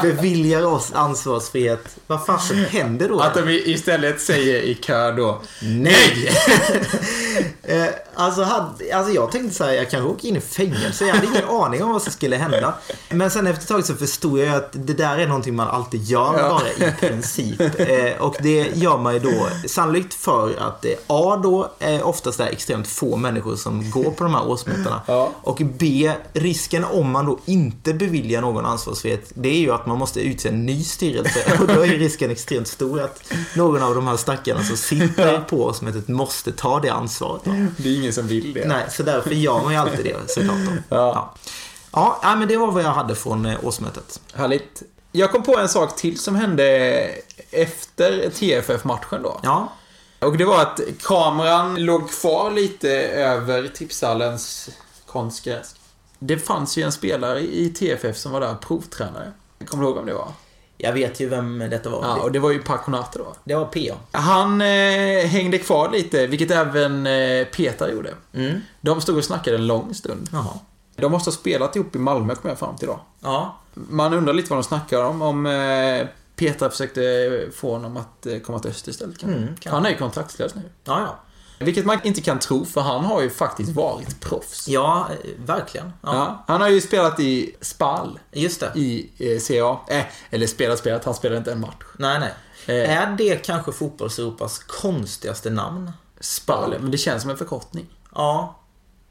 [0.03, 1.97] beviljar oss ansvarsfrihet.
[2.07, 3.21] Vad fasen händer då?
[3.21, 6.33] Att de istället säger i kör då Nej!
[7.62, 11.07] eh, alltså, hade, alltså jag tänkte så här, jag kanske åker in i fängelse.
[11.07, 12.75] Jag hade ingen aning om vad som skulle hända.
[13.11, 16.05] Men sen efter ett tag så förstod jag att det där är någonting man alltid
[16.05, 16.49] gör Ja.
[16.49, 17.61] bara i princip.
[17.81, 22.40] Eh, och det gör man ju då sannolikt för att det A då är oftast
[22.40, 24.72] är extremt få människor som går på de här årsmötena.
[25.07, 25.33] Ja.
[25.43, 29.99] Och B, risken om man då inte beviljar någon ansvarsfrihet, det är ju att man
[29.99, 31.41] måste utse en ny styrelse.
[31.61, 35.65] Och då är risken extremt stor att någon av de här stackarna som sitter på
[35.65, 37.43] årsmötet måste ta det ansvaret.
[37.45, 37.51] Då.
[37.77, 38.69] Det är ingen som vill det.
[38.69, 40.59] Nej, så därför gör man ju alltid det såklart.
[40.67, 40.97] Då.
[40.97, 41.35] Ja.
[41.93, 44.21] Ja, ja, men det var vad jag hade från eh, årsmötet.
[44.35, 44.83] Härligt.
[45.13, 46.65] Jag kom på en sak till som hände
[47.51, 49.41] efter TFF-matchen då.
[49.43, 49.73] Ja,
[50.23, 54.71] Och det var att kameran låg kvar lite över tipshallens
[55.07, 55.75] konstgräs.
[56.19, 59.33] Det fanns ju en spelare i TFF som var där provtränare.
[59.67, 60.33] Kommer du ihåg vem det var?
[60.83, 62.03] jag vet ju vem detta var.
[62.03, 63.35] Ja, och det var ju Paconate då.
[63.45, 64.19] Det var PA.
[64.19, 68.15] Han eh, hängde kvar lite, vilket även eh, Peter gjorde.
[68.33, 68.61] Mm.
[68.81, 70.29] De stod och snackade en lång stund.
[70.33, 70.59] Jaha.
[70.97, 73.01] De måste ha spelat ihop i Malmö, kom jag fram till då.
[73.21, 75.23] Ja, Man undrar lite vad de snackar om.
[75.23, 77.01] Om eh, Peter försökte
[77.55, 79.18] få honom att eh, komma till Öster istället.
[79.18, 79.38] kanske.
[79.38, 79.73] Mm, kan.
[79.73, 80.62] han är ju kontraktslös nu.
[80.85, 81.18] ja, ja.
[81.64, 84.68] Vilket man inte kan tro, för han har ju faktiskt varit proffs.
[84.68, 85.92] Ja, eh, verkligen.
[86.03, 86.14] Ja.
[86.14, 88.73] Ja, han har ju spelat i Spal Just det.
[88.75, 89.95] i eh, CA.
[89.95, 91.05] Eh, eller spelat, spelat.
[91.05, 91.85] Han spelade inte en match.
[91.99, 92.35] Nej, nej.
[92.83, 92.99] Eh.
[92.99, 95.92] Är det kanske fotbolls-Europas konstigaste namn?
[96.21, 97.87] Spal, men det känns som en förkortning.
[98.14, 98.61] Ja,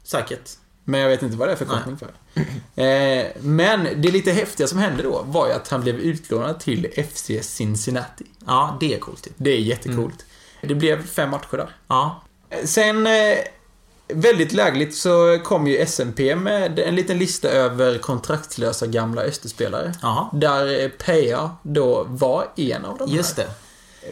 [0.02, 0.50] säkert.
[0.84, 2.12] Men jag vet inte vad det är för förkortning för.
[2.82, 7.06] Eh, men det lite häftiga som hände då var ju att han blev utlånad till
[7.10, 8.24] FC Cincinnati.
[8.46, 9.28] Ja, det är coolt.
[9.36, 10.24] Det är jättecoolt.
[10.60, 11.76] Det blev fem matcher där.
[11.88, 12.22] Ja.
[12.64, 13.12] Sen, eh,
[14.08, 19.94] väldigt lägligt så kom ju SMP med en liten lista över kontraktslösa gamla Österspelare.
[20.02, 20.28] Jaha.
[20.32, 23.10] Där Peja då var en av dem.
[23.10, 23.50] Just det.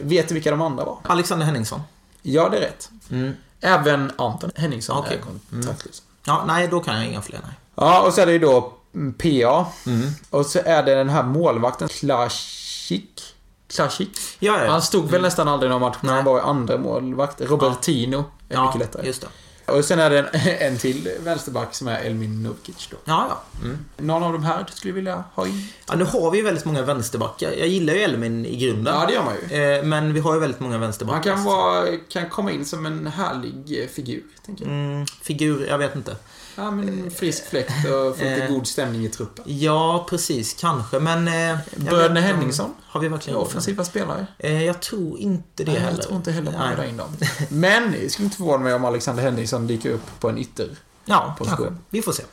[0.01, 0.97] Vet du vilka de andra var?
[1.03, 1.81] Alexander Henningsson.
[2.21, 2.89] Ja, det är rätt.
[3.11, 3.33] Mm.
[3.61, 5.17] Även Anton Henningsson Okej.
[5.17, 6.01] är kontraktslös.
[6.23, 7.53] Ja, nej, då kan jag inga fler, nej.
[7.75, 9.65] Ja, och så är det ju då mm, PA.
[9.85, 10.09] Mm.
[10.29, 13.21] Och så är det den här målvakten Klasik.
[13.67, 14.19] Klasik.
[14.39, 14.71] Ja, ja.
[14.71, 16.15] Han stod väl nästan aldrig i någon match, men Nej.
[16.15, 17.41] han var ju andra målvakt.
[17.41, 18.17] Robertino
[18.49, 19.07] är ja, mycket lättare.
[19.07, 19.27] just det.
[19.65, 20.27] Och sen är det en,
[20.71, 22.97] en till vänsterback som är Elmin Nurkic då.
[23.05, 23.63] Ja, ja.
[23.63, 23.77] Mm.
[23.97, 25.67] Någon av de här du skulle vilja ha in?
[25.87, 27.51] Ja, nu har vi ju väldigt många vänsterbackar.
[27.51, 28.93] Jag gillar ju Elmin i grunden.
[28.93, 29.63] Ja, det gör man ju.
[29.77, 31.31] Eh, Men vi har ju väldigt många vänsterbackar.
[31.31, 34.73] Han kan, vara, kan komma in som en härlig figur, tänker jag.
[34.73, 36.15] Mm, figur, jag vet inte.
[36.55, 38.49] Ja, men frisk fläkt och få lite Eh.
[38.51, 39.45] god stämning i truppen.
[39.47, 40.53] Ja, precis.
[40.53, 41.27] Kanske, men...
[41.27, 42.73] eh, Bröderna Henningsson?
[42.83, 44.27] Har vi verkligen Offensiva spelare.
[44.39, 45.97] Eh, Jag tror inte det Nej, heller.
[45.97, 46.69] Jag tror inte heller man Nej.
[46.69, 47.09] vill ha in dem.
[47.49, 50.69] Men det skulle inte förvåna mig om Alexander Henningsson dyker upp på en ytter.
[51.05, 51.57] Ja, Position.
[51.67, 51.81] kanske.
[51.89, 52.23] Vi får se.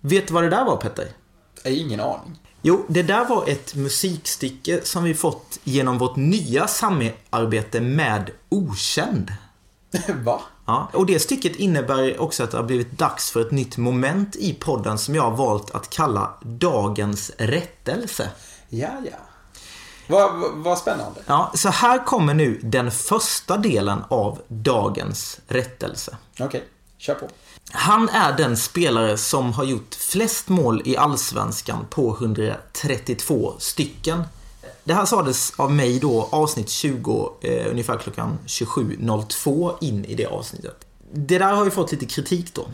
[0.00, 1.08] Vet du vad det där var, Petter?
[1.62, 2.38] Jag har ingen aning.
[2.68, 9.32] Jo, det där var ett musikstycke som vi fått genom vårt nya samarbete med Okänd.
[10.24, 10.40] Va?
[10.66, 14.36] Ja, och det stycket innebär också att det har blivit dags för ett nytt moment
[14.36, 18.30] i podden som jag har valt att kalla Dagens rättelse.
[18.68, 19.16] Ja, ja.
[20.08, 21.20] Vad vad- spännande.
[21.26, 26.16] Ja, så här kommer nu den första delen av Dagens rättelse.
[26.40, 26.64] Okej,
[26.98, 27.28] kör på.
[27.70, 34.22] Han är den spelare som har gjort flest mål i Allsvenskan på 132 stycken.
[34.84, 40.26] Det här sades av mig då, avsnitt 20, eh, ungefär klockan 27.02 in i det
[40.26, 40.86] avsnittet.
[41.12, 42.66] Det där har ju fått lite kritik då.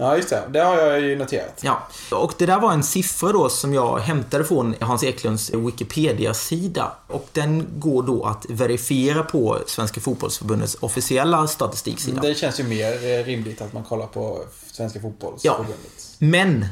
[0.00, 0.42] Ja, just det.
[0.50, 1.60] Det har jag ju noterat.
[1.62, 6.92] Ja, och det där var en siffra då som jag hämtade från Hans Eklunds Wikipedia-sida.
[7.06, 12.22] Och den går då att verifiera på Svenska Fotbollsförbundets officiella statistiksida.
[12.22, 16.16] Det känns ju mer eh, rimligt att man kollar på Svenska Fotbollsförbundet.
[16.18, 16.66] Men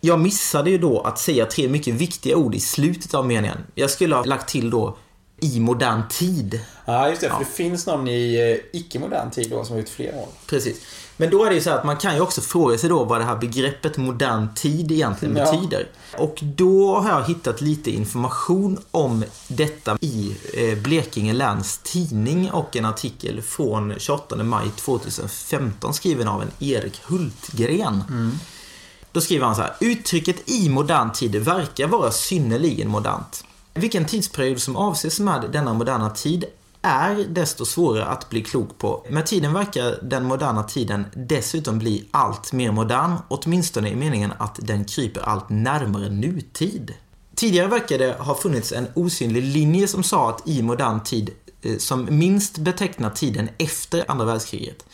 [0.00, 3.58] jag missade ju då att säga tre mycket viktiga ord i slutet av meningen.
[3.74, 4.96] Jag skulle ha lagt till då
[5.40, 6.60] i modern tid.
[6.84, 7.28] Ja, just det.
[7.28, 8.34] För det finns någon i
[8.72, 10.28] eh, icke-modern tid då som har gjort fler mål.
[10.46, 10.80] Precis.
[11.16, 13.20] Men då är det ju så att man kan ju också fråga sig då vad
[13.20, 15.52] det här begreppet modern tid egentligen Ja.
[15.52, 15.88] betyder.
[16.18, 22.76] Och då har jag hittat lite information om detta i eh, Blekinge Läns Tidning och
[22.76, 28.04] en artikel från 28 maj 2015 skriven av en Erik Hultgren.
[29.12, 29.74] Då skriver han så här.
[29.80, 33.44] Uttrycket i modern tid verkar vara synnerligen modernt.
[33.74, 36.44] Vilken tidsperiod som avses med denna moderna tid
[36.82, 39.06] är desto svårare att bli klok på.
[39.10, 44.58] Med tiden verkar den moderna tiden dessutom bli allt mer modern, åtminstone i meningen att
[44.62, 46.94] den kryper allt närmare nutid.
[47.34, 51.30] Tidigare verkar det ha funnits en osynlig linje som sa att i modern tid
[51.62, 54.84] eh, som minst betecknar tiden efter andra världskriget.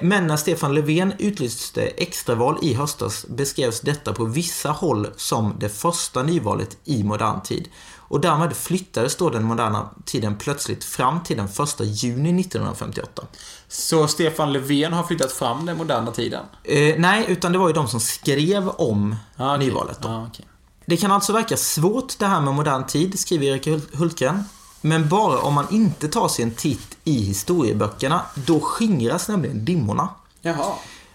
[0.00, 5.68] Men när Stefan Löfven utlyste extraval i höstas beskrevs detta på vissa håll som det
[5.68, 7.68] första nyvalet i modern tid.
[7.96, 13.22] Och därmed flyttades då den moderna tiden plötsligt fram till den 1 juni 1958.
[13.68, 16.44] Så Stefan Löfven har flyttat fram den moderna tiden?
[16.64, 19.66] Eh, nej, utan det var ju de som skrev om Ja, okej.
[19.66, 19.98] nyvalet.
[20.02, 20.08] Då.
[20.08, 20.44] Ja, okej.
[20.86, 24.44] Det kan alltså verka svårt det här med modern tid, skriver Erik Hul- Hultgren.
[24.80, 30.08] Men bara om man inte tar sig en titt i historieböckerna, då skingras nämligen dimmorna.
[30.40, 30.72] Jaha.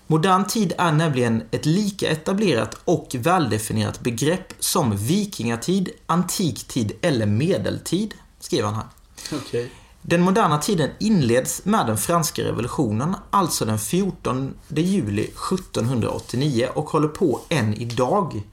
[0.07, 8.13] Modern tid är nämligen ett lika etablerat och väldefinierat begrepp som vikingatid, antiktid eller medeltid,
[8.39, 8.87] skriver han här.
[9.33, 9.71] Okej.
[10.01, 17.07] Den moderna tiden inleds med den franska revolutionen, alltså den 14 juli 1789 och håller
[17.07, 18.43] på än idag.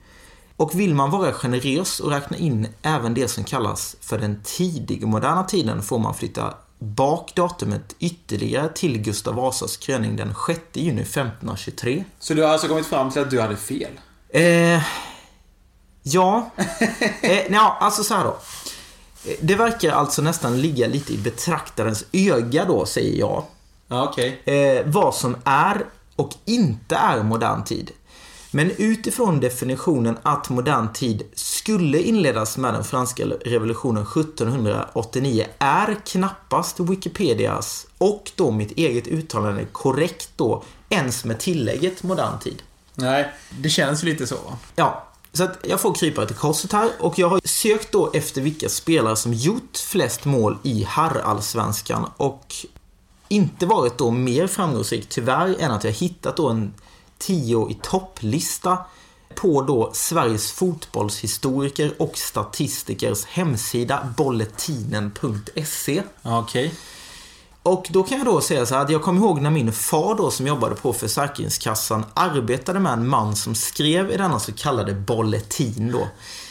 [0.60, 5.06] Och vill man vara generös och räkna in även det som kallas för den tidiga
[5.06, 11.02] moderna tiden får man flytta bak datumet ytterligare till Gustav Vasas kröning den 6 juni
[11.02, 12.04] 1523.
[12.18, 13.90] Så du har alltså kommit fram till att du hade fel?
[14.28, 14.82] Eh,
[16.02, 16.50] ja.
[17.22, 18.38] eh, ja, alltså så här då.
[19.30, 23.44] Eh, Det verkar alltså nästan ligga lite i betraktarens öga då, säger jag.
[23.88, 24.42] Ja, okej.
[24.44, 27.90] Eh, vad som är och inte är modern tid.
[28.50, 36.80] Men utifrån definitionen att modern tid skulle inledas med den franska revolutionen 1789 är knappast
[36.80, 42.62] Wikipedias och då mitt eget uttalande korrekt då ens med tillägget modern tid.
[42.94, 44.38] Nej, det känns ju lite så.
[44.76, 48.40] Ja, så att jag får krypa till korset här och jag har sökt då efter
[48.40, 52.54] vilka spelare som gjort flest mål i herrallsvenskan och
[53.28, 56.74] inte varit då mer framgångsrik tyvärr än att jag hittat då en
[57.20, 58.78] 10 i topplista
[59.34, 66.02] på då Sveriges fotbollshistoriker och statistikers hemsida bolletinen.se.
[66.22, 66.74] Okej.
[67.62, 70.14] Och då kan jag då säga så här att jag kommer ihåg när min far
[70.14, 74.94] då som jobbade på Försäkringskassan arbetade med en man som skrev i denna så kallade
[74.94, 76.08] bolletin då.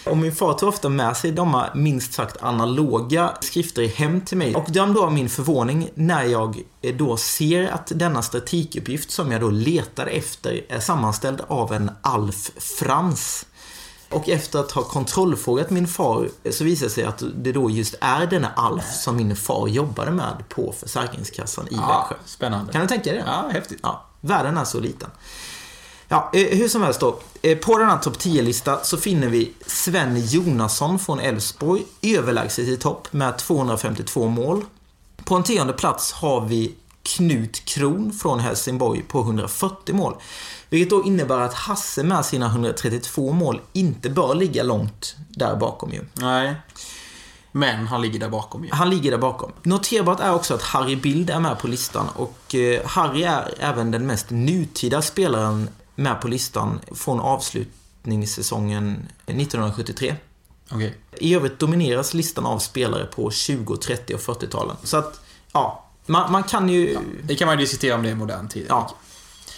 [0.10, 4.56] Och min far tog ofta med sig de minst sagt analoga skrifter hem till mig.
[4.56, 6.62] Och döm då av min förvåning när jag
[6.98, 12.52] då ser att denna statikuppgift som jag då letade efter är sammanställd av en Alf
[12.58, 13.46] Frans.
[14.12, 17.96] Och efter att ha kontrollfrågat min far så visade det sig att det då just
[18.02, 22.24] är denna Alf som min far jobbade med på Försäkringskassan i Ja, Växjö.
[22.26, 22.72] spännande.
[22.72, 23.26] Kan du tänka dig det?
[23.28, 23.80] Ja, häftigt.
[23.84, 25.10] Ja, världen är så liten.
[26.12, 27.20] Ja, eh, hur som helst då.
[27.42, 32.78] Eh, På den här topp 10-lista så finner vi Sven Jonasson från Elfsborg överlägset i
[32.78, 34.66] topp med 252 mål.
[35.26, 40.16] På en tionde plats har vi Knut Kron från Helsingborg på 140 mål.
[40.70, 45.94] Vilket då innebär att Hasse med sina 132 mål inte bör ligga långt där bakom
[45.94, 46.06] ju.
[46.14, 46.56] Nej.
[47.52, 48.70] Men han ligger där bakom ju.
[48.72, 49.52] Han ligger där bakom.
[49.64, 53.92] Noterbart är också att Harry Bild är med på listan och eh, Harry är även
[53.92, 55.70] den mest nutida spelaren
[56.00, 60.16] med på listan från avslutningssäsongen 1973.
[60.72, 60.98] Okej.
[61.18, 64.76] I övrigt domineras listan av spelare på 20, 30 och 40-talen.
[64.84, 65.22] Så att,
[65.54, 66.98] ja, man, man kan ju...
[67.24, 68.66] Det kan man ju diskutera om det är modern tid.
[68.70, 68.96] Ja,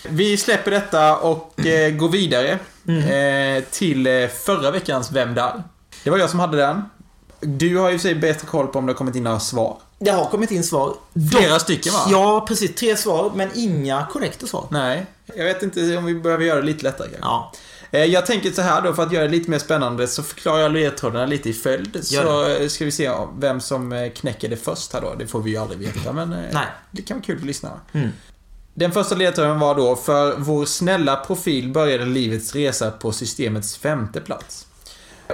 [0.10, 3.58] Vi släpper detta och eh, går vidare Mm.
[3.58, 5.64] eh, till eh, förra veckans Vem där?
[6.04, 6.82] Det var jag som hade den.
[7.40, 9.78] Du har ju i sig bättre koll på om det har kommit in några svar.
[10.02, 10.96] Det har kommit in svar.
[11.32, 12.00] Flera stycken, va?
[12.10, 12.76] Ja, precis.
[12.76, 14.68] Tre svar, men inga korrekta svar.
[14.72, 17.22] Nej, jag vet inte om vi behöver göra det lite lättare kanske.
[17.28, 17.52] Ja,
[17.92, 20.60] Eh, Jag tänker så här då, för att göra det lite mer spännande så förklarar
[20.60, 22.00] jag ledtrådarna lite i följd.
[22.04, 25.16] Så eh, ska vi se vem som eh, knäcker det först här då.
[25.20, 26.66] Det får vi ju aldrig veta, men Nej.
[26.92, 27.80] det kan vara kul för lyssnarna.
[27.92, 28.10] Mm.
[28.74, 34.22] Den första ledtråden var då, för vår snälla profil började livets resa på systemets femte
[34.22, 34.66] plats.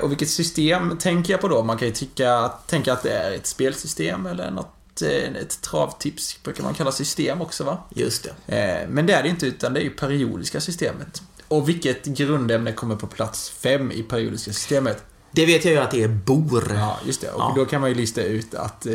[0.02, 1.64] Och vilket system tänker jag på då?
[1.64, 5.10] Man kan ju tycka, tänka att det är ett spelsystem eller något, eh,
[5.42, 7.78] ett travtips brukar man kalla system också va?
[7.96, 8.58] just det.
[8.82, 11.22] Eh, Men det är det inte, utan det är ju periodiska systemet.
[11.48, 15.04] Och vilket grundämne kommer på plats fem i periodiska systemet?
[15.32, 16.72] Det vet jag ju att det är bor.
[16.76, 17.32] Ja, just det.
[17.32, 17.54] Och Ja.
[17.56, 18.94] då kan man ju lista ut att eh,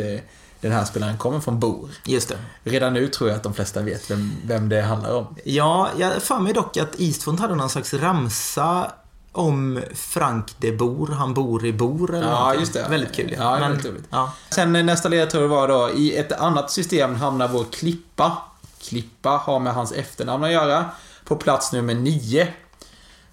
[0.61, 1.89] den här spelaren kommer från Bor.
[2.05, 2.37] Just det.
[2.63, 5.35] Redan nu tror jag att de flesta vet vem, vem det handlar om.
[5.43, 8.91] Ja, jag för mig dock att Eastfront hade någon slags ramsa
[9.33, 11.11] om Frank de Boer.
[11.11, 12.87] Han bor i Bor eller Ja, just det.
[12.89, 14.05] Väldigt kul Ja, Men- väldigt roligt.
[14.09, 14.31] Ja.
[14.49, 18.37] Sen nästa ledtråd var då, i ett annat system hamnar vår Klippa.
[18.81, 20.85] Klippa har med hans efternamn att göra.
[21.25, 22.47] På plats nummer nio.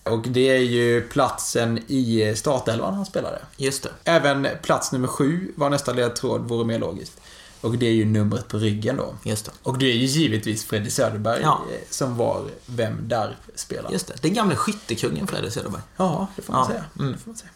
[0.02, 3.38] Och det är ju platsen i startelvan han spelade.
[3.56, 3.90] Just det.
[4.04, 7.20] Även plats nummer sju var nästa ledtråd, vore mer logiskt.
[7.60, 9.14] Och det är ju numret på ryggen då.
[9.22, 9.52] Just det.
[9.62, 11.60] Och det är ju givetvis Freddy Söderberg Ja.
[11.90, 13.92] som var Vem Där-spelaren.
[13.92, 14.22] Just det.
[14.22, 15.82] Den gamla skyttekungen Fredrik Söderberg.
[15.96, 16.68] Ja, det får man Ja.
[16.68, 16.84] säga.
[16.98, 17.12] Mm.
[17.12, 17.50] Det får man säga.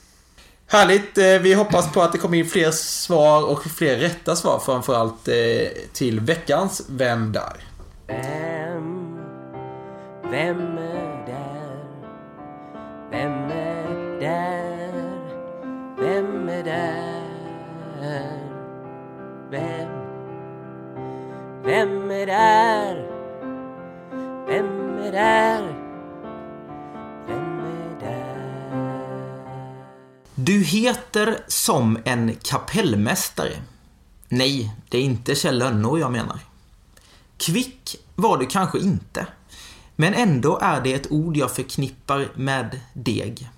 [0.67, 1.19] Härligt.
[1.19, 5.29] eh, Vi hoppas på att det kommer in fler svar och fler rätta svar framförallt
[5.29, 5.35] eh,
[5.93, 7.57] till veckans Vem Där?
[8.07, 9.17] Vem,
[10.31, 11.85] vem är där?
[13.11, 14.54] Vem är där?
[30.65, 33.53] Heter som en kapellmästare.
[34.29, 36.39] Nej, det är inte Kjell Lönnå jag menar.
[37.37, 39.27] Kvick var du kanske inte.
[39.97, 43.49] Men ändå är det ett ord jag förknippar med deg.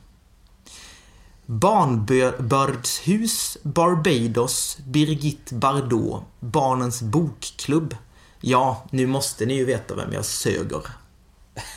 [1.47, 7.97] Barnbördshus, Barbados, Birgit Bardot, Barnens bokklubb.
[8.41, 10.83] Ja, nu måste ni ju veta vem jag söger.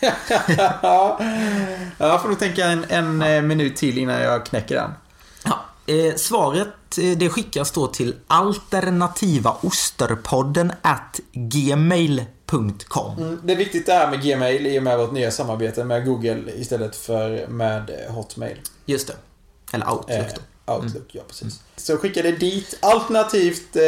[0.81, 1.19] Ja,
[1.97, 4.91] jag får nog tänka en, en eh, minut till innan jag knäcker den.
[5.89, 13.39] Eh, svaret eh, det skickas då till alternativaosterpodden at gmail.com.
[13.43, 16.43] Det är viktigt det här med Gmail i och med vårt nya samarbete med Google
[16.55, 18.57] istället för med eh, Hotmail.
[18.85, 19.13] Just det.
[19.71, 20.41] Eller Outlook Eh, då.
[20.73, 21.59] Outlook, ja precis.
[21.77, 22.77] Så skicka det dit.
[22.81, 23.81] Alternativt eh,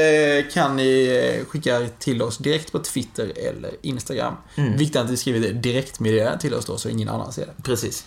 [0.53, 1.07] kan ni
[1.39, 4.33] eh, skicka till oss direkt på Twitter eller Instagram.
[4.55, 7.53] Viktigt att ni skriver det direktmeddelande till oss då så ingen annan ser det.
[7.63, 8.05] Precis.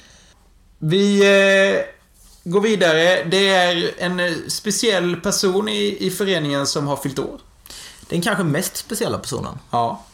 [0.79, 1.23] Vi
[2.45, 3.25] går vidare.
[3.25, 7.41] Det är en eh, speciell person i, i föreningen som har fyllt år.
[8.09, 9.59] Den kanske mest speciella personen.
[9.71, 10.05] Ja.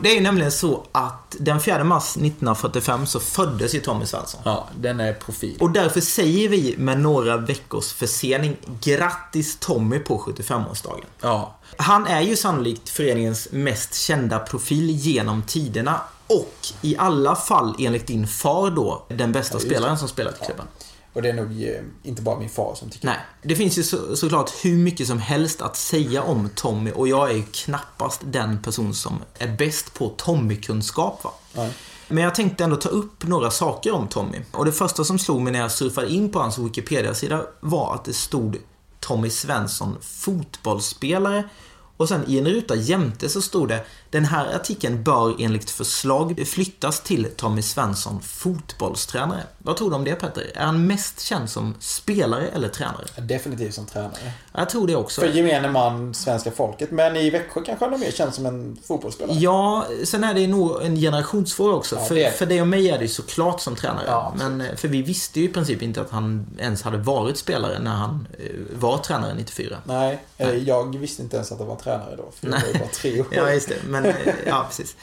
[0.00, 4.40] Det är nämligen så att den 4 mars 1945 så föddes ju Tommy Svensson.
[4.44, 5.56] Ja, den är profil.
[5.60, 11.04] Och därför säger vi med några veckors försening grattis Tommy på 75-årsdagen.
[11.20, 11.56] Ja.
[11.76, 18.06] Han är ju sannolikt föreningens mest kända profil genom tiderna och i alla fall enligt
[18.06, 20.66] din far då den bästa just spelaren som spelat i klubben.
[21.12, 23.82] Och det är nog eh, inte bara min far som tycker Nej, det finns ju
[23.82, 28.20] så, såklart hur mycket som helst att säga om Tommy och jag är ju knappast
[28.24, 31.24] den person som är bäst på Tommy-kunskap.
[31.24, 31.30] Va?
[31.52, 31.72] Nej.
[32.08, 34.40] Men jag tänkte ändå ta upp några saker om Tommy.
[34.52, 38.04] Och det första som slog mig när jag surfade in på hans Wikipedia-sida var att
[38.04, 38.56] det stod
[39.00, 41.48] Tommy Svensson, fotbollsspelare.
[41.96, 43.84] Och sen i en ruta jämte så stod det
[44.14, 49.42] Den här artikeln bör enligt förslag flyttas till Tommy Svensson fotbollstränare.
[49.58, 50.50] Vad tror du om det Petter?
[50.54, 53.04] Är han mest känd som spelare eller tränare?
[53.16, 54.32] Definitivt som tränare.
[54.52, 55.20] Jag tror det också.
[55.20, 56.90] För gemene man, svenska folket.
[56.90, 59.36] Men i Växjö kanske han är mer känd som en fotbollsspelare.
[59.38, 61.96] Ja, sen är det nog en generationsfråga också.
[61.96, 64.04] Ja, för, det för dig och mig är det ju såklart som tränare.
[64.06, 67.36] Ja, men, eh, för vi visste ju i princip inte att han ens hade varit
[67.36, 68.50] spelare när han eh,
[68.80, 69.76] var tränare 94.
[69.84, 72.30] Nej, eller jag visste inte ens att det var tränare då.
[72.40, 73.26] För jag var ju bara tre år.
[73.30, 73.76] Ja, just det.
[73.88, 74.03] Men,
[74.46, 74.96] ja, precis.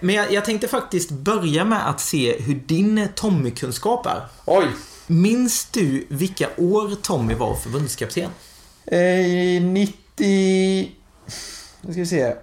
[0.00, 4.26] Men jag, jag tänkte faktiskt börja med att se hur din Tommy-kunskap är.
[4.44, 4.66] Oj!
[5.06, 8.30] Minns du vilka år Tommy var förbundskapten?
[8.84, 10.92] Eh, 90...
[11.80, 12.34] Nu ska vi se.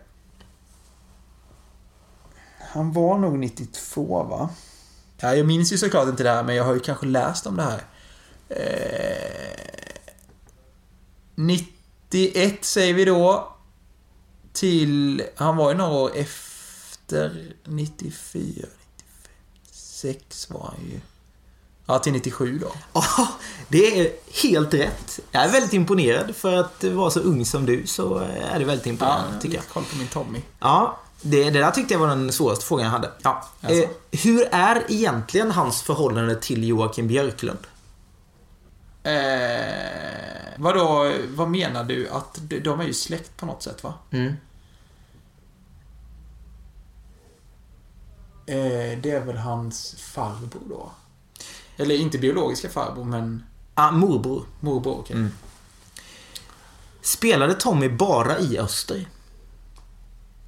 [2.60, 4.50] Han var nog 92 va?
[5.18, 7.58] Ja, jag minns ju såklart inte det här men jag har ju kanske läst om
[7.58, 7.84] det här.
[8.50, 9.44] Eh,
[11.36, 13.53] 91 säger vi då.
[14.54, 15.24] Till...
[15.36, 18.68] Han var ju några år efter 94,
[19.66, 21.00] 96 var han ju.
[21.86, 22.72] Ja, till 97 då.
[22.94, 23.28] Ja,
[23.68, 24.12] det är
[24.44, 25.20] helt rätt.
[25.32, 26.36] Jag är väldigt imponerad.
[26.36, 29.68] För att vara så ung som du så är det väldigt imponerande, tycker jag.
[29.68, 30.40] Koll på min Tommy.
[30.60, 33.12] Ja, det, det där tyckte jag var den svåraste frågan jag hade.
[33.22, 33.46] Ja.
[33.62, 33.84] Alltså.
[33.84, 37.60] Eh, hur är egentligen hans förhållande till Joakim Björklund?
[39.04, 42.10] Eh, vadå, vad menar du?
[42.10, 43.94] Att de, är ju släkt på något sätt va?
[44.12, 44.34] Mm.
[48.46, 50.92] Eh, det är väl hans farbror då?
[51.78, 53.44] Eller inte biologiska farbror, men
[53.76, 54.46] Ah, morbror.
[54.60, 55.16] morbror, okej.
[55.16, 55.32] Mm.
[57.02, 59.06] Spelade Tommy bara i Öster?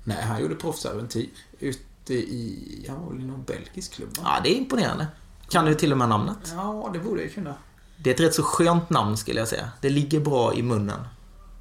[0.03, 1.29] Nej, han gjorde proffsäventyr
[1.59, 2.85] ute i...
[2.89, 4.23] Han var väl i någon belgisk klubb va?
[4.25, 5.07] Ja, det är imponerande.
[5.49, 6.37] Kan du till och med namnet?
[6.55, 7.55] Ja, det borde jag kunna.
[7.97, 9.69] Det är ett rätt så skönt namn skulle jag säga.
[9.81, 11.07] Det ligger bra i munnen.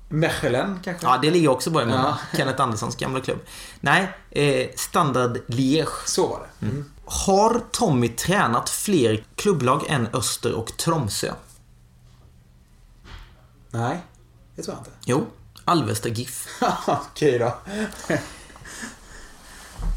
[0.09, 1.07] Mechelen kanske?
[1.07, 2.05] Ja, det ligger också bra i munnen.
[2.05, 2.19] Ja.
[2.37, 3.39] Kenneth Anderssons gamla klubb.
[3.81, 6.07] Nej, eh, Standard Liège.
[6.07, 6.67] Så var det.
[6.67, 6.85] Mm.
[7.05, 11.33] Har Tommy tränat fler klubblag än Öster och Tromsö?
[13.71, 13.99] Nej,
[14.57, 14.91] det tror jag inte.
[15.05, 15.27] Jo,
[15.65, 16.49] Alvesta GIF.
[16.87, 17.55] okej då.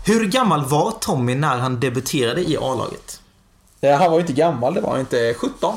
[0.06, 3.22] Hur gammal var Tommy när han debuterade i A-laget?
[3.80, 5.34] Ja, han var ju inte gammal, det var inte.
[5.34, 5.76] 17?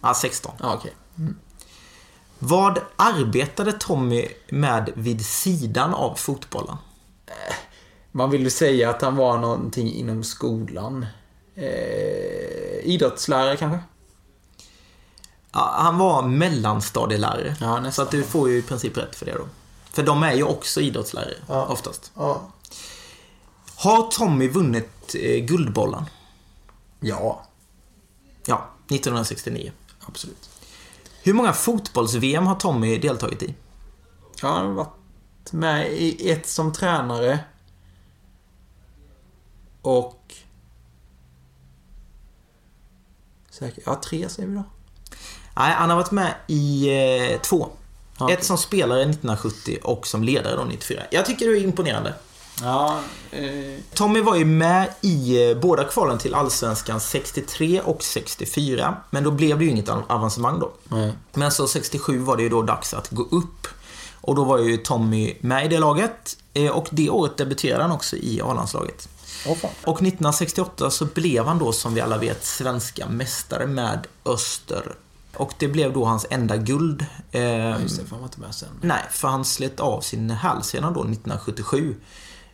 [0.00, 0.52] Ja, 16.
[0.60, 0.92] Ja, okej.
[2.38, 6.76] Vad arbetade Tommy med vid sidan av fotbollen?
[8.12, 11.06] Man vill ju säga att han var någonting inom skolan.
[11.54, 11.64] Eh,
[12.82, 13.78] idrottslärare kanske?
[15.52, 17.56] Ja, han var mellanstadielärare.
[17.60, 17.92] Ja, nästan.
[17.92, 19.48] så att du får ju i princip rätt för det då.
[19.92, 21.66] För de är ju också idrottslärare, Ja.
[21.66, 22.12] oftast.
[22.14, 22.42] Ja.
[23.76, 26.04] Har Tommy vunnit eh, Guldbollen?
[27.00, 27.44] Ja,
[28.46, 29.72] Ja, 1969.
[30.06, 30.50] Absolut.
[31.22, 33.54] Hur många fotbolls-VM har Tommy deltagit i?
[34.42, 37.38] Ja, han har varit med i ett som tränare.
[39.82, 40.34] Och...
[43.50, 44.64] Säkert, ja, tre säger vi då.
[45.56, 46.88] Nej, han har varit med i
[47.32, 47.68] eh, två.
[48.30, 51.02] Ett som spelare 1970 och som ledare då 94.
[51.10, 52.14] Jag tycker det är imponerande.
[52.62, 53.00] Ja,
[53.30, 53.42] eh,
[53.94, 58.96] Tommy var ju med i eh, båda kvalen till Allsvenskan 63 och 64.
[59.10, 60.72] Men då blev det ju inget av- avancemang då.
[60.88, 61.12] nej.
[61.32, 63.66] Men så 67 var det ju då dags att gå upp.
[64.20, 66.36] Och då var ju Tommy med i det laget.
[66.54, 69.08] Eh, Och det året debuterade han också i A-landslaget.
[69.56, 69.70] Fan.
[69.84, 74.94] Och 1968 så blev han då som vi alla vet svenska mästare med Öster.
[75.36, 77.06] Och det blev då hans enda guld.
[77.32, 78.68] Eh, Ja, just det, för han var inte med sen.
[78.80, 81.94] Nej, för han slet av sin hälsena då 1977.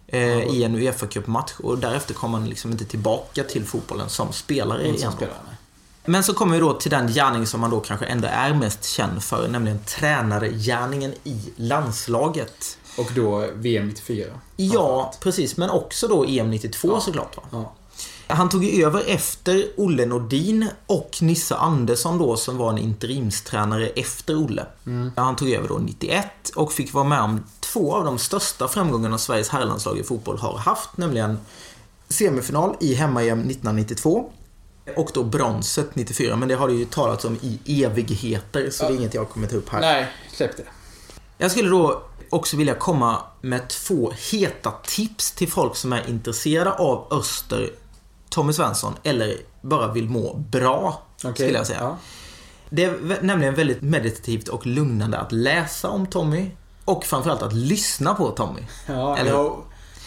[0.09, 4.83] Eh, I en Uefa-cupmatch och därefter kom han liksom inte tillbaka till fotbollen som spelare
[4.83, 4.99] igen.
[4.99, 5.37] som spelare.
[6.05, 8.85] Men så kommer vi då till den gärning som man då kanske ändå är mest
[8.85, 12.79] känd för, nämligen tränargärningen i landslaget.
[12.99, 14.41] Och då VM 94.
[14.57, 15.57] Ja, precis.
[15.57, 17.37] Men också då EM 92 såklart.
[17.37, 17.43] Va?
[17.51, 17.73] Ja.
[18.29, 23.87] Han tog ju över efter Olle Nordin och Nisse Andersson då som var en interimstränare
[23.87, 24.67] efter Olle.
[25.17, 29.19] Han tog över då 91 och fick vara med om två av de största framgångarna
[29.19, 30.97] Sveriges herrlandslag i fotboll har haft.
[30.97, 31.39] Nämligen
[32.09, 34.31] semifinal i hemma-EM 1992
[34.97, 36.37] och då bronset 94.
[36.37, 39.47] Men det har det ju talats om i evigheter så det är inget jag kommer
[39.47, 39.81] ta upp här.
[39.81, 40.65] Nej, släpp det.
[41.39, 46.73] Jag skulle då också vilja komma med två heta tips till folk som är intresserade
[46.73, 47.71] av Öster,
[48.37, 51.81] Tommy Svensson eller bara vill må bra, skulle jag säga.
[51.81, 51.97] Ja.
[52.71, 56.51] Det är nämligen väldigt meditativt och lugnande att läsa om Tommy
[56.85, 58.61] och framförallt att lyssna på Tommy.
[58.87, 59.53] Ja, Eller-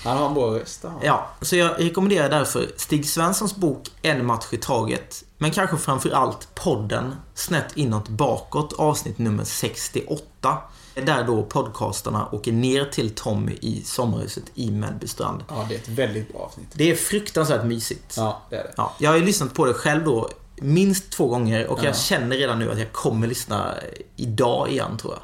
[0.03, 0.86] han har en bra röst.
[1.03, 6.09] Ja, så jag rekommenderar därför Stig Svenssons bok En match i taget Men kanske framför
[6.09, 10.57] allt podden Snett inåt bakåt avsnitt nummer 68.
[11.06, 15.43] Där då podcastarna åker ner till Tommy i sommarhuset i Mellbystrand.
[15.50, 16.68] Ja, det är ett väldigt bra avsnitt.
[16.74, 18.14] Det är fruktansvärt mysigt.
[18.18, 18.74] Ja, det är det.
[18.78, 21.86] Ja, jag har ju lyssnat på det själv då minst två gånger och Ja.
[21.86, 23.76] jag känner redan nu att jag kommer lyssna
[24.16, 25.22] idag igen tror jag.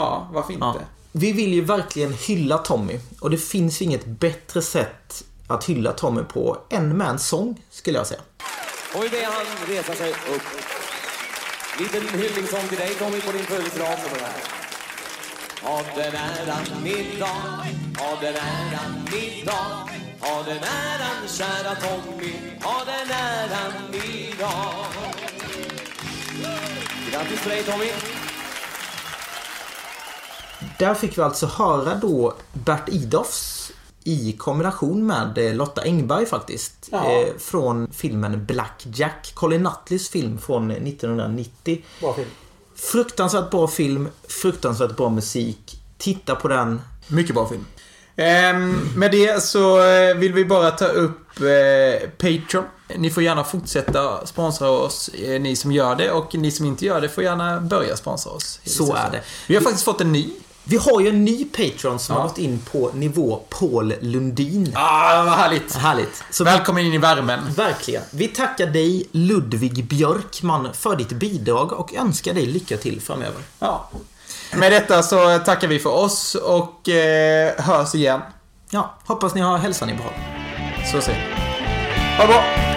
[0.00, 0.64] Ja, varför inte?
[0.66, 0.76] Ja.
[1.12, 5.92] Vi vill ju verkligen hylla Tommy och det finns ju inget bättre sätt att hylla
[5.92, 8.20] Tommy på än med en sång skulle jag säga.
[8.94, 10.42] Och vi ber han resa sig upp.
[11.78, 13.98] Liten hyllningssång till dig Tommy på din födelsedag.
[15.62, 17.64] Ha den äran middag,
[17.98, 19.88] ha den äran middag,
[20.20, 22.32] ha den äran kära Tommy,
[22.62, 24.74] ha den äran middag.
[27.10, 27.86] Grattis till dig Tommy.
[30.78, 33.72] Där fick vi alltså höra då Bert Idolfs
[34.04, 36.88] i kombination med eh, Lotta Engberg faktiskt.
[36.92, 37.10] Ja.
[37.10, 39.32] Eh, från filmen Black Jack.
[39.34, 41.82] Colin Nutleys film från 1990.
[42.00, 42.28] Bra film.
[42.76, 45.80] Fruktansvärt bra film, fruktansvärt bra musik.
[45.98, 46.80] Titta på den.
[47.08, 47.64] Mycket bra film.
[48.16, 52.64] Ehm, med det så eh, vill vi bara ta upp eh, Patreon.
[52.96, 56.10] Ni får gärna fortsätta sponsra oss, eh, ni som gör det.
[56.10, 58.60] Och ni som inte gör det får gärna börja sponsra oss.
[58.64, 59.22] Så är det.
[59.46, 60.30] Vi har faktiskt fått en ny.
[60.68, 62.20] Vi har ju en ny Patreon som Ja.
[62.22, 64.72] har gått in på nivå Paul Lundin.
[64.74, 65.74] Ah, vad härligt.
[65.74, 66.24] Härligt.
[66.30, 67.40] Så vi, Välkommen in i värmen.
[67.56, 68.02] verkligen.
[68.10, 73.42] Vi tackar dig Ludvig Björkman för ditt bidrag och önskar dig lycka till framöver.
[73.58, 73.90] Ja.
[74.56, 78.20] Med detta så tackar vi för oss och eh, hörs igen.
[78.70, 80.12] Ja, hoppas ni har hälsan i behåll.
[80.92, 81.34] Så säger vi.
[82.16, 82.75] Ha det bra!